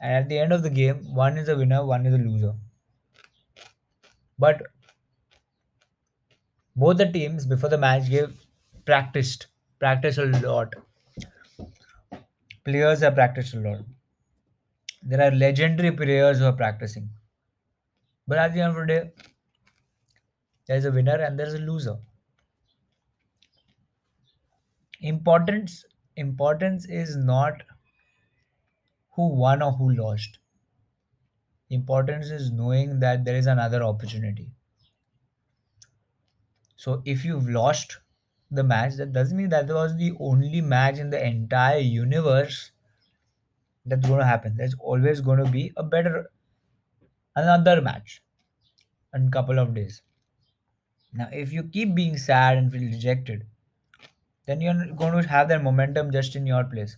and 0.00 0.12
at 0.12 0.28
the 0.28 0.38
end 0.38 0.52
of 0.52 0.62
the 0.62 0.70
game, 0.70 1.14
one 1.14 1.38
is 1.38 1.48
a 1.48 1.56
winner, 1.56 1.84
one 1.84 2.06
is 2.06 2.14
a 2.14 2.18
loser. 2.18 2.54
But 4.38 4.62
both 6.74 6.98
the 6.98 7.10
teams 7.10 7.46
before 7.46 7.68
the 7.68 7.78
match 7.78 8.08
gave 8.08 8.45
practiced, 8.86 9.48
practiced 9.78 10.18
a 10.18 10.24
lot. 10.24 10.74
Players 12.64 13.00
have 13.00 13.14
practiced 13.14 13.54
a 13.54 13.60
lot. 13.60 13.84
There 15.02 15.22
are 15.22 15.30
legendary 15.30 15.92
players 15.92 16.38
who 16.38 16.44
are 16.44 16.52
practicing. 16.52 17.10
But 18.28 18.38
at 18.38 18.52
the 18.52 18.60
end 18.60 18.76
of 18.76 18.76
the 18.76 18.86
day, 18.86 19.12
there's 20.66 20.84
a 20.84 20.92
winner 20.92 21.16
and 21.16 21.38
there's 21.38 21.54
a 21.54 21.58
loser. 21.58 21.96
Importance 25.00 25.84
importance 26.16 26.86
is 26.86 27.16
not 27.16 27.62
who 29.14 29.28
won 29.28 29.62
or 29.62 29.72
who 29.72 29.90
lost. 29.92 30.38
Importance 31.70 32.30
is 32.30 32.50
knowing 32.50 33.00
that 33.00 33.24
there 33.24 33.36
is 33.36 33.46
another 33.46 33.82
opportunity. 33.82 34.52
So 36.76 37.02
if 37.04 37.24
you've 37.24 37.48
lost 37.48 37.98
the 38.50 38.64
match, 38.64 38.96
that 38.96 39.12
doesn't 39.12 39.36
mean 39.36 39.50
that 39.50 39.68
was 39.68 39.96
the 39.96 40.12
only 40.20 40.60
match 40.60 40.98
in 40.98 41.10
the 41.10 41.24
entire 41.24 41.78
universe 41.78 42.72
that's 43.86 44.06
going 44.06 44.18
to 44.20 44.26
happen. 44.26 44.56
There's 44.56 44.74
always 44.74 45.20
going 45.22 45.42
to 45.44 45.50
be 45.50 45.72
a 45.76 45.82
better 45.82 46.30
another 47.36 47.80
match 47.80 48.20
in 49.14 49.30
couple 49.30 49.58
of 49.60 49.74
days. 49.74 50.02
Now, 51.12 51.28
if 51.32 51.52
you 51.52 51.64
keep 51.64 51.96
being 51.96 52.16
sad 52.16 52.56
and 52.58 52.70
feel 52.70 52.82
rejected, 52.82 53.48
then 54.46 54.60
you're 54.62 54.74
going 54.94 55.22
to 55.22 55.28
have 55.28 55.48
that 55.48 55.62
momentum 55.62 56.10
just 56.10 56.36
in 56.36 56.46
your 56.46 56.64
place 56.64 56.96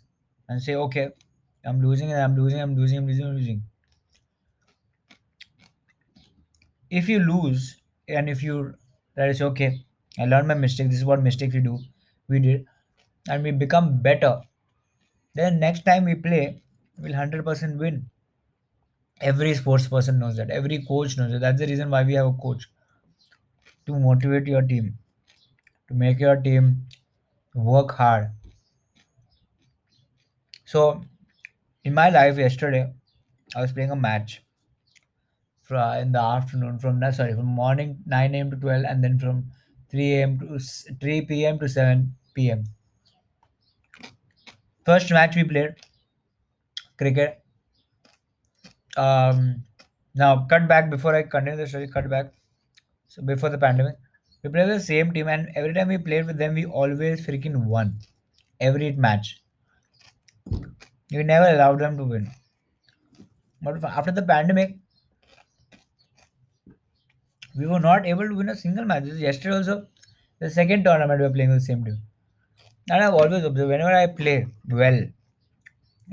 and 0.49 0.63
say, 0.63 0.75
okay, 0.77 1.11
I'm 1.65 1.81
losing 1.83 2.13
and 2.13 2.23
I'm 2.23 2.37
losing, 2.37 2.61
I'm 2.61 2.77
losing, 2.77 2.99
I'm 2.99 3.07
losing, 3.07 3.27
I'm 3.27 3.35
losing. 3.37 3.63
If 6.91 7.09
you 7.09 7.19
lose 7.21 7.81
and 8.09 8.29
if 8.29 8.43
you 8.43 8.75
that 9.15 9.29
is 9.31 9.41
okay, 9.41 9.85
I 10.19 10.27
learned 10.27 10.49
my 10.49 10.55
mistake. 10.55 10.89
This 10.91 10.99
is 10.99 11.05
what 11.05 11.23
mistakes 11.23 11.55
we 11.55 11.61
do. 11.61 11.79
We 12.29 12.41
did, 12.41 12.67
and 13.29 13.43
we 13.43 13.53
become 13.53 14.03
better. 14.03 14.43
Then 15.35 15.59
next 15.61 15.85
time 15.87 16.05
we 16.05 16.15
play, 16.17 16.63
we'll 16.99 17.15
hundred 17.15 17.45
percent 17.45 17.79
win. 17.79 18.11
Every 19.21 19.55
sports 19.55 19.87
person 19.87 20.19
knows 20.19 20.37
that. 20.39 20.51
Every 20.51 20.85
coach 20.85 21.17
knows 21.17 21.31
that. 21.31 21.39
That's 21.41 21.61
the 21.61 21.69
reason 21.69 21.89
why 21.89 22.03
we 22.03 22.15
have 22.15 22.27
a 22.27 22.33
coach 22.33 22.67
to 23.87 23.99
motivate 23.99 24.47
your 24.47 24.63
team, 24.63 24.99
to 25.89 25.95
make 25.95 26.21
your 26.21 26.37
team 26.37 26.87
work 27.55 27.93
hard. 27.93 28.31
So, 30.65 31.05
in 31.85 31.95
my 31.95 32.11
life 32.11 32.39
yesterday, 32.39 32.93
I 33.57 33.63
was 33.63 33.73
playing 33.73 33.91
a 33.91 33.97
match 33.97 34.43
in 35.71 36.11
the 36.13 36.21
afternoon 36.21 36.79
from 36.81 37.01
sorry 37.13 37.33
from 37.35 37.47
morning 37.47 38.03
9 38.07 38.39
a.m. 38.39 38.51
to 38.51 38.57
12 38.57 38.85
and 38.85 39.05
then 39.05 39.19
from 39.19 39.53
3 39.91 40.23
a.m. 40.23 40.39
to 40.41 40.59
3 41.01 41.23
p.m. 41.23 41.59
to 41.59 41.69
7 41.69 42.17
p.m. 42.35 42.65
First 44.85 45.13
match 45.13 45.37
we 45.37 45.45
played 45.45 45.77
cricket. 46.99 47.43
Um, 48.97 49.65
now 50.15 50.47
cut 50.51 50.69
back 50.69 50.91
before 50.91 51.15
I 51.15 51.23
continue 51.23 51.57
the 51.57 51.67
story. 51.67 51.89
Cut 51.89 52.09
back. 52.11 52.33
So 53.09 53.23
before 53.23 53.51
the 53.51 53.59
pandemic, 53.59 53.97
we 54.45 54.51
played 54.51 54.71
the 54.71 54.81
same 54.81 55.13
team, 55.13 55.29
and 55.29 55.51
every 55.57 55.75
time 55.75 55.89
we 55.89 55.99
played 55.99 56.27
with 56.27 56.39
them, 56.39 56.55
we 56.55 56.67
always 56.67 57.27
freaking 57.27 57.67
won 57.67 57.99
every 58.61 58.93
match. 58.93 59.43
We 61.11 61.23
never 61.23 61.51
allowed 61.55 61.81
them 61.81 61.99
to 61.99 62.05
win. 62.05 62.31
But 63.63 63.85
after 63.85 64.11
the 64.11 64.23
pandemic, 64.23 64.79
we 67.57 67.67
were 67.67 67.81
not 67.81 68.07
able 68.07 68.29
to 68.29 68.35
win 68.35 68.49
a 68.49 68.57
single 68.57 68.85
match. 68.85 69.05
This 69.05 69.15
is 69.15 69.21
Yesterday 69.21 69.57
also, 69.57 69.87
the 70.39 70.51
second 70.51 70.85
tournament 70.85 71.21
we 71.21 71.27
were 71.27 71.33
playing 71.33 71.51
the 71.51 71.61
same 71.61 71.85
team. 71.85 71.99
And 72.91 73.05
I've 73.05 73.15
always 73.15 73.45
observed 73.45 73.71
whenever 73.71 73.93
I 73.93 74.07
play 74.07 74.47
well, 74.71 75.01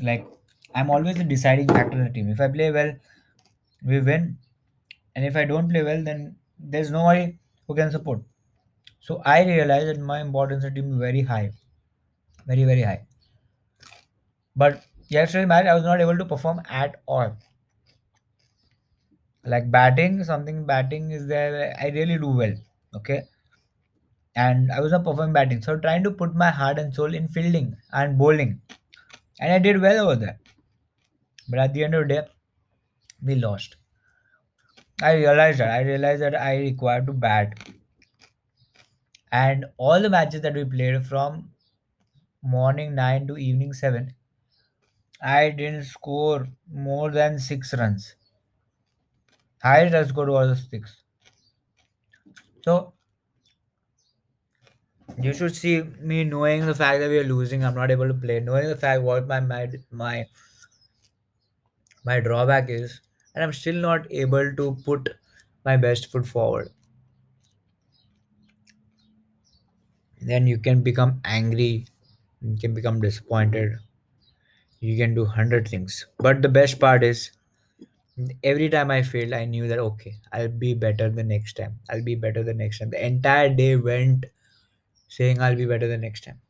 like 0.01 0.25
I'm 0.73 0.89
always 0.89 1.15
the 1.15 1.23
deciding 1.23 1.67
factor 1.67 1.97
in 1.97 2.03
the 2.05 2.09
team. 2.09 2.29
If 2.29 2.41
I 2.41 2.47
play 2.49 2.71
well, 2.71 2.93
we 3.83 4.01
win, 4.01 4.37
and 5.15 5.25
if 5.25 5.35
I 5.35 5.45
don't 5.45 5.69
play 5.69 5.83
well, 5.83 6.03
then 6.03 6.35
there's 6.59 6.91
nobody 6.91 7.37
who 7.67 7.75
can 7.75 7.91
support. 7.91 8.21
So 8.99 9.21
I 9.25 9.45
realized 9.45 9.87
that 9.87 9.99
my 9.99 10.19
importance 10.21 10.63
in 10.63 10.73
the 10.73 10.81
team 10.81 10.91
is 10.93 10.97
very 10.97 11.21
high, 11.21 11.51
very 12.45 12.65
very 12.65 12.81
high. 12.81 13.05
But 14.55 14.83
yesterday 15.07 15.45
match, 15.45 15.65
I 15.65 15.75
was 15.75 15.83
not 15.83 16.01
able 16.01 16.17
to 16.17 16.25
perform 16.25 16.61
at 16.69 17.01
all. 17.05 17.37
Like 19.45 19.71
batting, 19.71 20.25
something 20.25 20.65
batting 20.65 21.11
is 21.11 21.25
there. 21.27 21.73
I 21.79 21.87
really 21.87 22.17
do 22.17 22.31
well. 22.31 22.55
Okay, 22.95 23.23
and 24.35 24.71
I 24.71 24.79
was 24.81 24.91
not 24.91 25.03
performing 25.03 25.33
batting. 25.33 25.61
So 25.61 25.77
trying 25.77 26.03
to 26.03 26.11
put 26.11 26.35
my 26.35 26.49
heart 26.51 26.79
and 26.79 26.93
soul 26.93 27.13
in 27.13 27.27
fielding 27.27 27.75
and 27.91 28.17
bowling, 28.17 28.61
and 29.39 29.53
I 29.53 29.59
did 29.59 29.81
well 29.81 30.05
over 30.09 30.15
there. 30.17 30.39
But 31.49 31.57
at 31.57 31.73
the 31.73 31.83
end 31.83 31.95
of 31.95 32.07
the 32.07 32.13
day, 32.13 32.27
we 33.21 33.35
lost. 33.35 33.77
I 35.01 35.13
realized 35.13 35.59
that. 35.61 35.69
I 35.71 35.83
realized 35.83 36.21
that 36.21 36.35
I 36.35 36.57
required 36.57 37.05
to 37.05 37.13
bat. 37.13 37.53
And 39.31 39.65
all 39.77 40.01
the 40.01 40.09
matches 40.09 40.41
that 40.41 40.55
we 40.55 40.65
played 40.65 41.05
from 41.05 41.51
morning 42.41 42.95
9 42.95 43.27
to 43.27 43.37
evening 43.37 43.73
7, 43.73 44.15
I 45.21 45.51
didn't 45.51 45.85
score 45.85 46.47
more 46.67 47.11
than 47.11 47.39
six 47.39 47.73
runs. 47.73 48.15
Highest 49.65 49.93
I 49.93 50.05
scored 50.05 50.29
was 50.29 50.65
six. 50.71 50.95
So 52.63 52.93
you 55.21 55.33
should 55.33 55.53
see 55.55 55.81
me 55.99 56.23
knowing 56.23 56.65
the 56.65 56.73
fact 56.75 56.99
that 56.99 57.09
we 57.09 57.17
are 57.19 57.23
losing. 57.23 57.63
I'm 57.65 57.75
not 57.75 57.91
able 57.91 58.07
to 58.07 58.13
play. 58.13 58.39
Knowing 58.39 58.67
the 58.69 58.75
fact 58.77 59.01
what 59.01 59.27
my 59.27 59.39
my 59.41 59.69
my, 59.91 60.25
my 62.05 62.21
drawback 62.21 62.69
is, 62.69 63.01
and 63.33 63.43
I'm 63.43 63.51
still 63.51 63.75
not 63.75 64.09
able 64.09 64.55
to 64.55 64.77
put 64.85 65.09
my 65.65 65.75
best 65.75 66.09
foot 66.09 66.25
forward. 66.25 66.69
Then 70.21 70.45
you 70.45 70.57
can 70.57 70.83
become 70.83 71.21
angry. 71.23 71.87
You 72.41 72.57
can 72.57 72.73
become 72.73 72.99
disappointed. 72.99 73.79
You 74.79 74.95
can 74.95 75.13
do 75.13 75.25
hundred 75.25 75.67
things. 75.67 76.05
But 76.17 76.41
the 76.41 76.47
best 76.47 76.79
part 76.79 77.03
is 77.03 77.31
every 78.43 78.69
time 78.69 78.91
I 78.91 79.03
failed, 79.03 79.33
I 79.33 79.45
knew 79.45 79.67
that 79.67 79.79
okay, 79.79 80.15
I'll 80.33 80.49
be 80.49 80.73
better 80.73 81.09
the 81.09 81.23
next 81.23 81.53
time. 81.57 81.79
I'll 81.89 82.03
be 82.03 82.15
better 82.15 82.43
the 82.43 82.53
next 82.53 82.79
time. 82.79 82.89
The 82.89 83.05
entire 83.05 83.53
day 83.53 83.75
went 83.77 84.25
saying 85.09 85.41
I'll 85.41 85.55
be 85.57 85.65
better 85.65 85.87
the 85.87 85.97
next 85.97 86.23
time. 86.25 86.41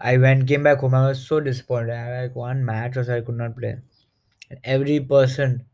I 0.00 0.16
went 0.16 0.48
came 0.48 0.64
back 0.64 0.78
home. 0.78 0.94
I 0.94 1.06
was 1.06 1.24
so 1.24 1.38
disappointed. 1.38 1.90
I 1.92 1.96
had 2.04 2.22
like 2.22 2.34
one 2.34 2.64
match 2.64 2.96
or 2.96 3.04
so 3.04 3.16
I 3.16 3.20
could 3.20 3.36
not 3.36 3.56
play. 3.56 3.76
And 4.50 4.60
every 4.64 5.00
person 5.00 5.66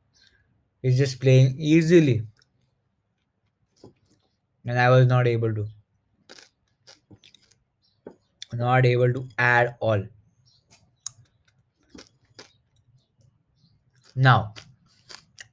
is 0.82 0.98
just 0.98 1.20
playing 1.20 1.56
easily, 1.58 2.26
and 4.66 4.78
I 4.78 4.90
was 4.90 5.06
not 5.06 5.26
able 5.28 5.54
to, 5.54 5.66
not 8.54 8.87
able 8.87 9.12
to 9.12 9.28
at 9.38 9.76
all. 9.80 10.02
Now 14.14 14.55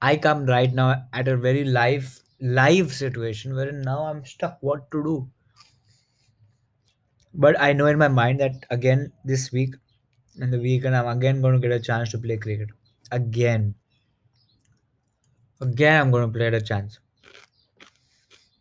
I 0.02 0.18
come 0.18 0.46
right 0.46 0.74
now 0.74 1.06
at 1.14 1.28
a 1.28 1.38
very 1.38 1.64
live 1.64 2.20
live 2.40 2.92
situation 2.94 3.56
wherein 3.56 3.82
now 3.82 4.06
I'm 4.06 4.26
stuck. 4.26 4.58
What 4.62 4.90
to 4.92 5.04
do? 5.04 5.30
But 7.34 7.60
I 7.60 7.74
know 7.74 7.86
in 7.86 7.98
my 7.98 8.08
mind 8.08 8.40
that 8.40 8.66
again 8.70 9.14
this 9.24 9.52
week 9.52 9.76
in 10.40 10.52
the 10.52 10.60
weekend 10.60 10.96
I'm 10.96 11.08
again 11.08 11.42
going 11.42 11.54
to 11.54 11.60
get 11.60 11.72
a 11.72 11.80
chance 11.80 12.12
to 12.12 12.18
play 12.18 12.38
cricket. 12.38 12.70
Again, 13.12 13.76
again 15.60 16.02
I'm 16.02 16.12
going 16.12 16.28
to 16.28 16.38
play 16.38 16.48
at 16.48 16.54
a 16.54 16.62
chance. 16.62 17.00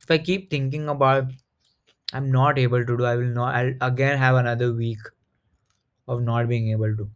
If 0.03 0.11
I 0.11 0.19
keep 0.19 0.51
thinking 0.51 0.89
about 0.89 1.33
I'm 2.13 2.31
not 2.33 2.59
able 2.59 2.85
to 2.85 2.97
do, 2.97 3.05
I 3.05 3.17
will 3.17 3.35
not. 3.41 3.55
I'll 3.55 3.75
again 3.81 4.19
have 4.19 4.37
another 4.37 4.73
week 4.73 4.99
of 6.09 6.23
not 6.23 6.49
being 6.49 6.71
able 6.71 6.97
to. 6.97 7.11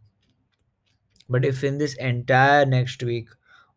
But 1.29 1.45
if 1.45 1.63
in 1.63 1.77
this 1.77 1.93
entire 1.95 2.65
next 2.65 3.03
week 3.03 3.29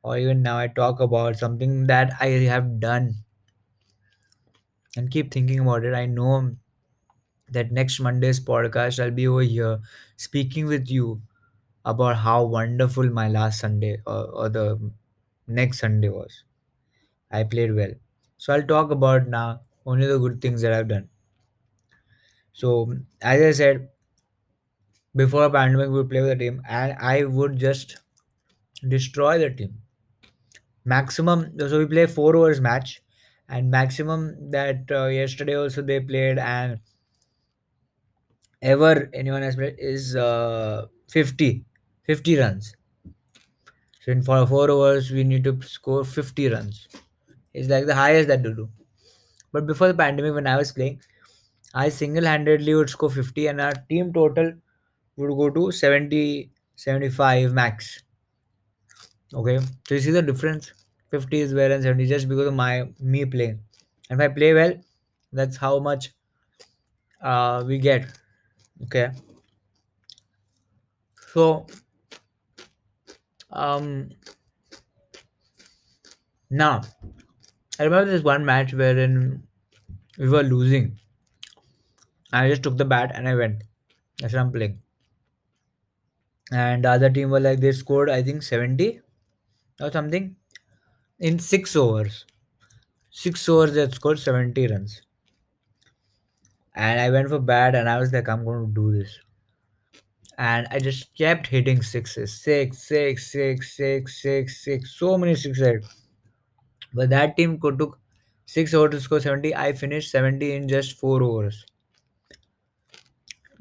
or 0.03 0.19
even 0.19 0.43
now 0.43 0.59
I 0.59 0.69
talk 0.69 1.01
about 1.01 1.37
something 1.37 1.87
that 1.89 2.15
I 2.21 2.29
have 2.51 2.81
done 2.81 3.17
and 4.97 5.11
keep 5.11 5.31
thinking 5.33 5.61
about 5.61 5.85
it, 5.85 5.95
I 5.95 6.07
know 6.07 6.57
that 7.51 7.73
next 7.73 8.01
Monday's 8.01 8.41
podcast 8.41 9.03
I'll 9.03 9.11
be 9.11 9.29
over 9.29 9.43
here 9.43 9.81
speaking 10.17 10.67
with 10.67 10.91
you 10.91 11.23
about 11.85 12.17
how 12.19 12.45
wonderful 12.45 13.11
my 13.11 13.29
last 13.29 13.61
Sunday 13.61 14.01
or, 14.07 14.25
or 14.43 14.49
the 14.49 14.93
next 15.47 15.81
Sunday 15.81 16.09
was. 16.11 16.45
I 17.31 17.45
played 17.45 17.75
well. 17.75 17.93
So 18.39 18.55
I'll 18.55 18.63
talk 18.67 18.91
about 18.91 19.29
now 19.29 19.63
only 19.87 20.07
the 20.07 20.19
good 20.19 20.41
things 20.43 20.63
that 20.63 20.73
I've 20.75 20.89
done. 20.89 21.09
So 22.53 22.97
as 23.23 23.41
I 23.43 23.51
said, 23.53 23.89
before 25.15 25.51
pandemic 25.51 25.89
we 25.89 25.95
would 25.95 26.11
play 26.11 26.21
with 26.21 26.31
the 26.31 26.37
team 26.37 26.63
and 26.69 26.97
I 27.01 27.25
would 27.25 27.59
just 27.59 27.99
destroy 28.89 29.39
the 29.39 29.51
team. 29.51 29.83
Maximum 30.85 31.57
so 31.59 31.79
we 31.79 31.87
play 31.87 32.07
four 32.07 32.35
overs 32.35 32.61
match 32.61 33.01
and 33.49 33.71
maximum 33.71 34.51
that 34.51 34.91
uh, 34.91 35.07
yesterday 35.07 35.55
also 35.57 35.83
they 35.83 36.01
played 36.01 36.39
and 36.39 36.81
ever 38.63 39.11
anyone 39.15 39.43
has 39.43 39.57
played 39.57 39.77
is 39.79 40.15
uh, 40.17 40.87
50 41.09 41.65
50 42.05 42.37
runs. 42.39 42.75
So 44.01 44.11
in 44.13 44.23
for 44.23 44.45
four 44.47 44.71
overs 44.71 45.11
we 45.11 45.23
need 45.25 45.45
to 45.45 45.61
score 45.63 46.05
50 46.05 46.49
runs. 46.49 46.89
It's 47.55 47.69
like 47.69 47.87
the 47.87 47.95
highest 47.95 48.29
that 48.29 48.43
they 48.43 48.53
do. 48.53 48.69
But 49.53 49.67
before 49.67 49.89
the 49.89 49.95
pandemic 49.95 50.35
when 50.35 50.47
i 50.47 50.57
was 50.57 50.73
playing 50.73 51.01
i 51.75 51.89
single-handedly 51.89 52.75
would 52.75 52.91
score 52.91 53.11
50 53.11 53.47
and 53.49 53.61
our 53.61 53.75
team 53.91 54.13
total 54.13 54.53
would 55.19 55.37
go 55.37 55.51
to 55.51 55.71
70 55.73 56.51
75 56.77 57.53
max 57.53 58.03
okay 59.35 59.59
so 59.59 59.95
you 59.95 60.01
see 60.01 60.11
the 60.11 60.23
difference 60.23 60.73
50 61.11 61.41
is 61.41 61.55
where 61.55 61.73
and 61.73 61.83
70 61.83 62.07
just 62.07 62.29
because 62.29 62.47
of 62.47 62.55
my 62.55 62.89
me 63.01 63.25
playing 63.25 63.61
and 64.11 64.21
if 64.21 64.31
i 64.31 64.35
play 64.35 64.53
well 64.55 64.75
that's 65.33 65.57
how 65.57 65.79
much 65.79 66.11
uh, 67.23 67.65
we 67.67 67.79
get 67.79 68.07
okay 68.85 69.11
so 71.33 71.67
um 73.51 74.11
now 76.51 76.83
I 77.81 77.85
remember 77.85 78.11
this 78.11 78.25
one 78.25 78.45
match 78.45 78.75
wherein 78.75 79.45
we 80.19 80.29
were 80.29 80.43
losing. 80.43 80.99
I 82.33 82.49
just 82.49 82.63
took 82.63 82.77
the 82.79 82.85
bat 82.85 83.13
and 83.15 83.29
I 83.29 83.35
went. 83.35 83.65
That's 84.19 84.33
what 84.35 84.41
I'm 84.41 84.53
playing. 84.53 84.81
And 86.53 86.85
the 86.85 86.91
other 86.91 87.09
team 87.09 87.31
were 87.31 87.41
like 87.41 87.61
they 87.61 87.73
scored 87.73 88.11
I 88.11 88.23
think 88.23 88.43
70 88.43 89.01
or 89.81 89.91
something 89.91 90.37
in 91.19 91.39
six 91.39 91.77
overs. 91.77 92.27
Six 93.11 93.49
overs 93.49 93.75
they 93.75 93.89
scored 93.91 94.19
70 94.21 94.67
runs. 94.69 95.03
And 96.75 96.99
I 96.99 97.11
went 97.11 97.29
for 97.29 97.39
bat 97.41 97.75
and 97.75 97.91
I 97.91 97.99
was 97.99 98.11
like, 98.11 98.27
I'm 98.27 98.43
going 98.43 98.67
to 98.67 98.73
do 98.73 98.91
this. 98.91 99.19
And 100.39 100.67
I 100.71 100.79
just 100.79 101.15
kept 101.15 101.49
hitting 101.49 101.83
sixes. 101.83 102.33
Six, 102.41 102.79
six, 102.89 103.31
six, 103.31 103.77
six, 103.77 104.23
six, 104.23 104.65
six. 104.65 104.97
So 104.99 105.19
many 105.19 105.35
sixes. 105.35 105.85
But 106.93 107.09
that 107.09 107.35
team 107.39 107.59
could 107.59 107.79
took 107.79 107.99
six 108.45 108.75
overs 108.75 108.91
to 108.91 109.01
score 109.01 109.21
70. 109.21 109.55
I 109.57 109.73
finished 109.73 110.11
70 110.11 110.53
in 110.53 110.69
just 110.69 110.99
four 110.99 111.23
overs. 111.23 111.65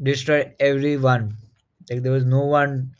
Destroyed 0.01 0.55
everyone. 0.59 1.37
Like 1.89 2.03
there 2.03 2.11
was 2.11 2.25
no 2.25 2.45
one 2.45 2.93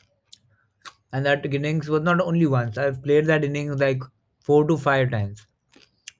and 1.12 1.26
that 1.26 1.46
innings 1.54 1.90
was 1.90 2.02
not 2.02 2.22
only 2.22 2.46
once. 2.46 2.78
I've 2.78 3.04
played 3.04 3.26
that 3.26 3.44
innings 3.44 3.80
like 3.80 4.02
four 4.40 4.66
to 4.68 4.78
five 4.78 5.12
times. 5.12 5.46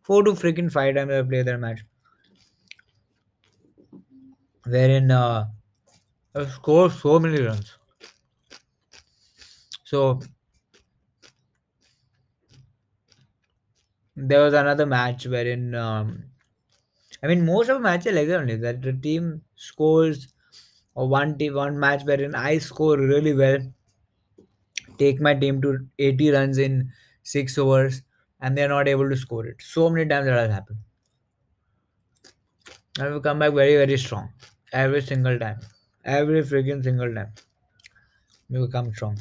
Four 0.04 0.24
to 0.26 0.32
freaking 0.34 0.72
five 0.72 0.96
times 0.96 1.12
I've 1.14 1.30
played 1.30 1.48
that 1.48 1.60
match. 1.60 1.82
Wherein 4.66 5.10
uh, 5.10 5.48
I've 6.36 6.52
scored 6.52 6.94
so 6.94 7.20
many 7.20 7.42
runs. 7.42 7.78
So 9.84 10.20
there 14.18 14.42
was 14.44 14.54
another 14.54 14.86
match 14.86 15.26
wherein 15.28 15.74
um, 15.76 16.26
I 17.24 17.28
mean 17.28 17.46
most 17.46 17.70
of 17.70 17.78
the 17.78 17.84
matches 17.84 18.14
like 18.16 18.28
that 18.28 18.40
only 18.42 18.56
that 18.58 18.82
the 18.82 18.94
team 18.94 19.44
scores 19.56 20.28
or 20.98 21.08
one 21.08 21.38
team 21.38 21.54
one 21.54 21.80
match 21.80 22.04
wherein 22.04 22.36
I 22.36 22.58
score 22.58 22.98
really 22.98 23.34
well, 23.34 23.60
take 24.98 25.22
my 25.22 25.34
team 25.34 25.62
to 25.62 25.88
80 25.98 26.30
runs 26.30 26.58
in 26.58 26.92
six 27.24 27.58
overs, 27.58 28.02
and 28.42 28.58
they're 28.58 28.68
not 28.68 28.88
able 28.90 29.10
to 29.10 29.16
score 29.16 29.46
it. 29.48 29.62
So 29.62 29.90
many 29.90 30.10
times 30.10 30.26
that 30.26 30.38
has 30.38 30.52
happened. 30.52 30.80
And 33.00 33.14
we 33.14 33.22
come 33.22 33.40
back 33.40 33.54
very, 33.54 33.76
very 33.78 33.98
strong. 33.98 34.34
Every 34.74 35.02
single 35.02 35.40
time. 35.40 35.60
Every 36.04 36.42
freaking 36.44 36.84
single 36.84 37.14
time. 37.14 37.32
We 38.50 38.60
will 38.60 38.68
come 38.68 38.94
strong. 38.94 39.18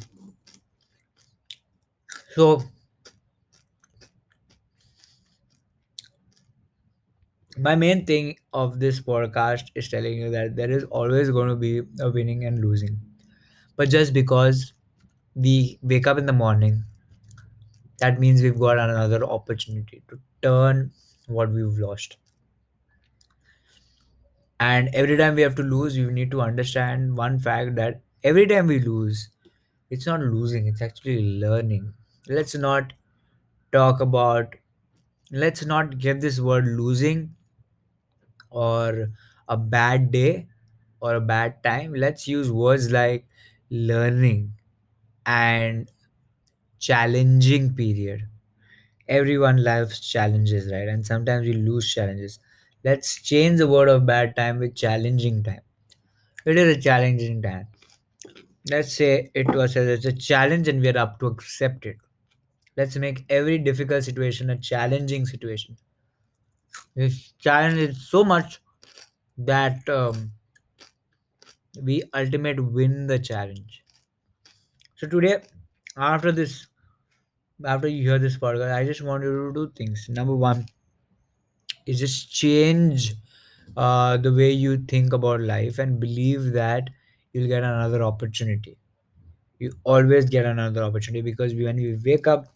So 2.35 2.63
my 7.59 7.75
main 7.75 8.05
thing 8.05 8.37
of 8.53 8.79
this 8.79 8.99
podcast 9.01 9.71
is 9.75 9.89
telling 9.89 10.17
you 10.19 10.29
that 10.31 10.55
there 10.55 10.69
is 10.71 10.83
always 10.85 11.29
going 11.29 11.49
to 11.49 11.55
be 11.55 11.81
a 11.99 12.09
winning 12.09 12.45
and 12.45 12.59
losing. 12.59 12.99
But 13.75 13.89
just 13.89 14.13
because 14.13 14.73
we 15.35 15.79
wake 15.83 16.07
up 16.07 16.17
in 16.17 16.25
the 16.27 16.33
morning, 16.33 16.85
that 17.99 18.19
means 18.19 18.41
we've 18.41 18.59
got 18.59 18.77
another 18.79 19.23
opportunity 19.23 20.01
to 20.09 20.19
turn 20.41 20.91
what 21.27 21.51
we've 21.51 21.77
lost. 21.77 22.17
And 24.59 24.89
every 24.93 25.17
time 25.17 25.35
we 25.35 25.41
have 25.43 25.55
to 25.55 25.63
lose, 25.63 25.97
we 25.97 26.05
need 26.05 26.31
to 26.31 26.41
understand 26.41 27.17
one 27.17 27.39
fact 27.39 27.75
that 27.75 28.01
every 28.23 28.47
time 28.47 28.67
we 28.67 28.79
lose, 28.79 29.29
it's 29.89 30.05
not 30.07 30.21
losing, 30.21 30.67
it's 30.67 30.81
actually 30.81 31.39
learning. 31.39 31.93
Let's 32.27 32.55
not 32.55 32.93
talk 33.73 34.01
about, 34.01 34.55
let's 35.31 35.65
not 35.65 35.99
give 35.99 36.21
this 36.21 36.39
word 36.41 36.67
losing 36.67 37.35
or 38.49 39.09
a 39.47 39.57
bad 39.57 40.11
day 40.11 40.47
or 40.99 41.15
a 41.15 41.21
bad 41.21 41.63
time, 41.63 41.93
let's 41.93 42.27
use 42.27 42.51
words 42.51 42.91
like 42.91 43.27
learning 43.69 44.53
and 45.25 45.91
challenging 46.79 47.73
period. 47.75 48.27
Everyone 49.07 49.63
loves 49.63 49.99
challenges, 49.99 50.71
right? 50.71 50.87
And 50.87 51.05
sometimes 51.05 51.47
we 51.47 51.53
lose 51.53 51.93
challenges. 51.93 52.39
Let's 52.83 53.21
change 53.21 53.59
the 53.59 53.67
word 53.67 53.89
of 53.89 54.05
bad 54.05 54.35
time 54.35 54.59
with 54.59 54.75
challenging 54.75 55.43
time. 55.43 55.61
It 56.45 56.57
is 56.57 56.77
a 56.77 56.81
challenging 56.81 57.41
time. 57.41 57.67
Let's 58.69 58.93
say 58.93 59.31
it 59.33 59.47
was 59.47 59.75
a, 59.75 59.93
it's 59.93 60.05
a 60.05 60.13
challenge 60.13 60.67
and 60.67 60.81
we 60.81 60.89
are 60.89 60.97
up 60.97 61.19
to 61.19 61.27
accept 61.27 61.85
it. 61.85 61.97
Let's 62.77 62.97
make 62.97 63.25
every 63.29 63.57
difficult 63.59 64.03
situation 64.05 64.49
a 64.51 64.57
challenging 64.57 65.25
situation. 65.27 65.77
This 66.95 67.33
challenge 67.39 67.77
is 67.79 68.09
so 68.09 68.23
much 68.23 68.59
that 69.37 69.87
um, 69.89 70.33
we 71.81 72.03
ultimate 72.13 72.59
win 72.59 73.07
the 73.07 73.17
challenge. 73.17 73.83
So 74.95 75.07
today, 75.07 75.41
after 75.95 76.31
this, 76.33 76.67
after 77.65 77.87
you 77.87 78.03
hear 78.03 78.19
this 78.19 78.37
podcast, 78.37 78.73
I 78.73 78.85
just 78.85 79.01
want 79.03 79.23
you 79.23 79.47
to 79.47 79.53
do 79.53 79.71
things. 79.75 80.07
Number 80.09 80.35
one 80.35 80.65
is 81.85 81.99
just 81.99 82.31
change 82.31 83.13
uh, 83.75 84.17
the 84.17 84.33
way 84.33 84.51
you 84.51 84.77
think 84.77 85.13
about 85.13 85.41
life 85.41 85.79
and 85.79 85.99
believe 85.99 86.51
that 86.53 86.89
you'll 87.33 87.47
get 87.47 87.63
another 87.63 88.03
opportunity. 88.03 88.77
You 89.59 89.73
always 89.85 90.25
get 90.29 90.45
another 90.45 90.83
opportunity 90.83 91.21
because 91.23 91.53
when 91.55 91.77
we 91.77 91.99
wake 92.05 92.27
up, 92.27 92.47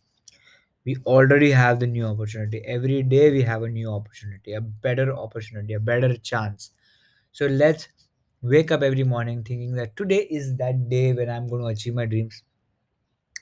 we 0.86 0.98
already 1.06 1.52
have 1.52 1.80
the 1.80 1.88
new 1.88 2.06
opportunity. 2.06 2.62
Every 2.66 3.04
day 3.04 3.32
we 3.32 3.44
have 3.44 3.64
a 3.64 3.70
new 3.70 3.92
opportunity, 3.92 4.54
a 4.54 4.62
better 4.62 5.14
opportunity, 5.16 5.74
a 5.74 5.80
better 5.80 6.16
chance. 6.18 6.72
So 7.32 7.48
let's 7.48 7.88
wake 8.42 8.72
up 8.72 8.82
every 8.84 9.04
morning 9.04 9.44
thinking 9.44 9.76
that 9.76 9.96
today 9.98 10.28
is 10.30 10.58
that 10.58 10.90
day 10.90 11.14
when 11.14 11.30
I'm 11.30 11.48
going 11.48 11.62
to 11.64 11.68
achieve 11.70 11.96
my 11.96 12.06
dreams. 12.06 12.44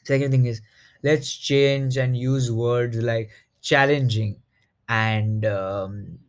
Second 0.03 0.31
thing 0.31 0.45
is 0.45 0.61
let's 1.03 1.33
change 1.33 1.95
and 1.97 2.17
use 2.17 2.51
words 2.51 2.97
like 2.97 3.29
challenging 3.61 4.41
and 4.89 5.45
um, 5.45 6.19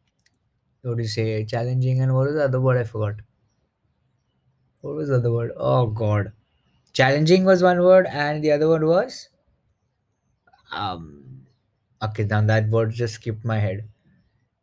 what 0.82 0.96
do 0.98 1.02
you 1.02 1.08
say? 1.08 1.44
Challenging 1.46 2.00
and 2.02 2.14
what 2.14 2.28
is 2.28 2.34
the 2.34 2.44
other 2.44 2.60
word 2.60 2.78
I 2.78 2.84
forgot? 2.84 3.16
What 4.82 4.94
was 4.94 5.08
the 5.08 5.16
other 5.16 5.32
word? 5.32 5.52
Oh 5.56 5.86
God. 5.86 6.32
Challenging 6.94 7.46
was 7.46 7.62
one 7.62 7.80
word 7.82 8.06
and 8.08 8.44
the 8.44 8.52
other 8.52 8.68
one 8.68 8.86
was 8.86 9.29
um 10.72 11.46
okay 12.02 12.24
now 12.24 12.40
that 12.42 12.68
word 12.68 12.92
just 12.92 13.14
skipped 13.14 13.44
my 13.44 13.58
head. 13.58 13.88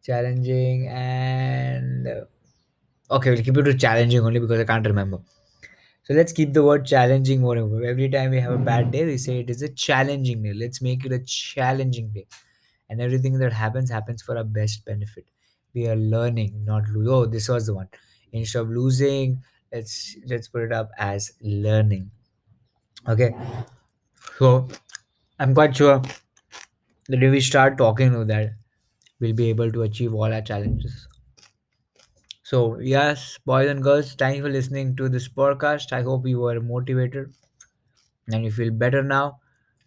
Challenging 0.04 0.88
and 0.88 2.08
okay, 3.12 3.32
we'll 3.32 3.44
keep 3.44 3.58
it 3.58 3.64
to 3.64 3.74
challenging 3.78 4.22
only 4.22 4.40
because 4.40 4.60
I 4.60 4.64
can't 4.66 4.86
remember. 4.86 5.20
So 6.04 6.14
let's 6.14 6.34
keep 6.34 6.54
the 6.54 6.64
word 6.64 6.86
challenging 6.86 7.42
more. 7.42 7.58
and 7.58 7.72
more. 7.72 7.84
Every 7.84 8.10
time 8.10 8.32
we 8.32 8.40
have 8.40 8.54
a 8.54 8.58
bad 8.58 8.92
day, 8.92 9.06
we 9.06 9.18
say 9.18 9.40
it 9.40 9.50
is 9.50 9.62
a 9.62 9.70
challenging 9.70 10.44
day. 10.44 10.54
Let's 10.54 10.82
make 10.82 11.06
it 11.06 11.12
a 11.12 11.20
challenging 11.20 12.12
day. 12.12 12.28
And 12.90 13.02
everything 13.02 13.40
that 13.40 13.54
happens 13.54 13.90
happens 13.92 14.22
for 14.22 14.38
our 14.38 14.44
best 14.44 14.86
benefit. 14.86 15.26
We 15.74 15.88
are 15.88 15.96
learning, 15.96 16.66
not 16.66 16.88
lose. 16.90 17.08
Oh, 17.10 17.26
this 17.26 17.50
was 17.50 17.68
the 17.68 17.76
one. 17.76 17.90
Instead 18.32 18.62
of 18.62 18.70
losing, 18.70 19.44
let's 19.74 20.18
let's 20.28 20.48
put 20.48 20.64
it 20.64 20.72
up 20.74 20.92
as 20.98 21.34
learning. 21.42 22.12
Okay. 23.08 23.34
So 24.38 24.68
I'm 25.40 25.54
quite 25.54 25.76
sure 25.76 26.02
that 27.10 27.22
if 27.22 27.32
we 27.32 27.42
start 27.42 27.78
talking 27.78 28.12
to 28.12 28.24
that, 28.26 28.54
we'll 29.20 29.34
be 29.34 29.50
able 29.50 29.72
to 29.72 29.84
achieve 29.84 30.14
all 30.14 30.34
our 30.34 30.42
challenges. 30.42 31.08
So 32.44 32.80
yes, 32.80 33.38
boys 33.46 33.70
and 33.70 33.84
girls, 33.84 34.14
thank 34.16 34.38
you 34.38 34.44
for 34.44 34.50
listening 34.50 34.96
to 34.98 35.10
this 35.10 35.28
podcast. 35.28 35.92
I 35.94 36.02
hope 36.02 36.26
you 36.28 36.40
were 36.40 36.60
motivated 36.62 37.34
and 38.32 38.46
you 38.46 38.52
feel 38.52 38.72
better 38.72 39.04
now. 39.04 39.40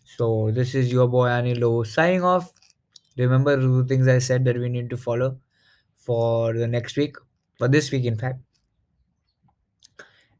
So 0.04 0.50
this 0.52 0.74
is 0.74 0.92
your 0.92 1.08
boy 1.08 1.28
Anilo 1.28 1.86
signing 1.86 2.24
off. 2.24 2.52
Remember 3.18 3.56
the 3.56 3.84
things 3.86 4.08
I 4.08 4.18
said 4.18 4.44
that 4.46 4.58
we 4.58 4.68
need 4.68 4.90
to 4.90 4.96
follow 4.96 5.38
for 5.96 6.54
the 6.54 6.68
next 6.68 6.96
week, 6.96 7.16
for 7.58 7.68
this 7.68 7.90
week 7.92 8.04
in 8.06 8.18
fact. 8.18 8.40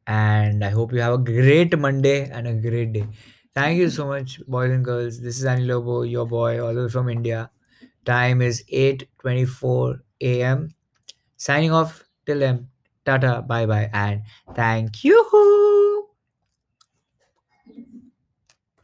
And 0.06 0.64
I 0.64 0.70
hope 0.70 0.92
you 0.92 1.00
have 1.00 1.14
a 1.14 1.18
great 1.18 1.78
Monday 1.78 2.28
and 2.30 2.46
a 2.46 2.54
great 2.54 2.92
day. 2.92 3.06
Thank 3.54 3.78
you 3.78 3.90
so 3.90 4.06
much, 4.06 4.40
boys 4.46 4.70
and 4.70 4.84
girls. 4.84 5.20
This 5.20 5.38
is 5.38 5.44
Anil 5.44 5.66
Lobo, 5.68 6.02
your 6.02 6.26
boy, 6.26 6.62
all 6.64 6.74
the 6.74 6.82
way 6.82 6.88
from 6.88 7.08
India. 7.08 7.50
Time 8.04 8.42
is 8.42 8.64
8:24 8.68 10.02
a.m. 10.20 10.74
Signing 11.36 11.72
off 11.72 12.04
till 12.26 12.40
then. 12.40 12.68
Tata, 13.04 13.42
bye 13.42 13.66
bye, 13.66 13.90
and 13.92 14.22
thank 14.54 15.04
you. 15.04 15.18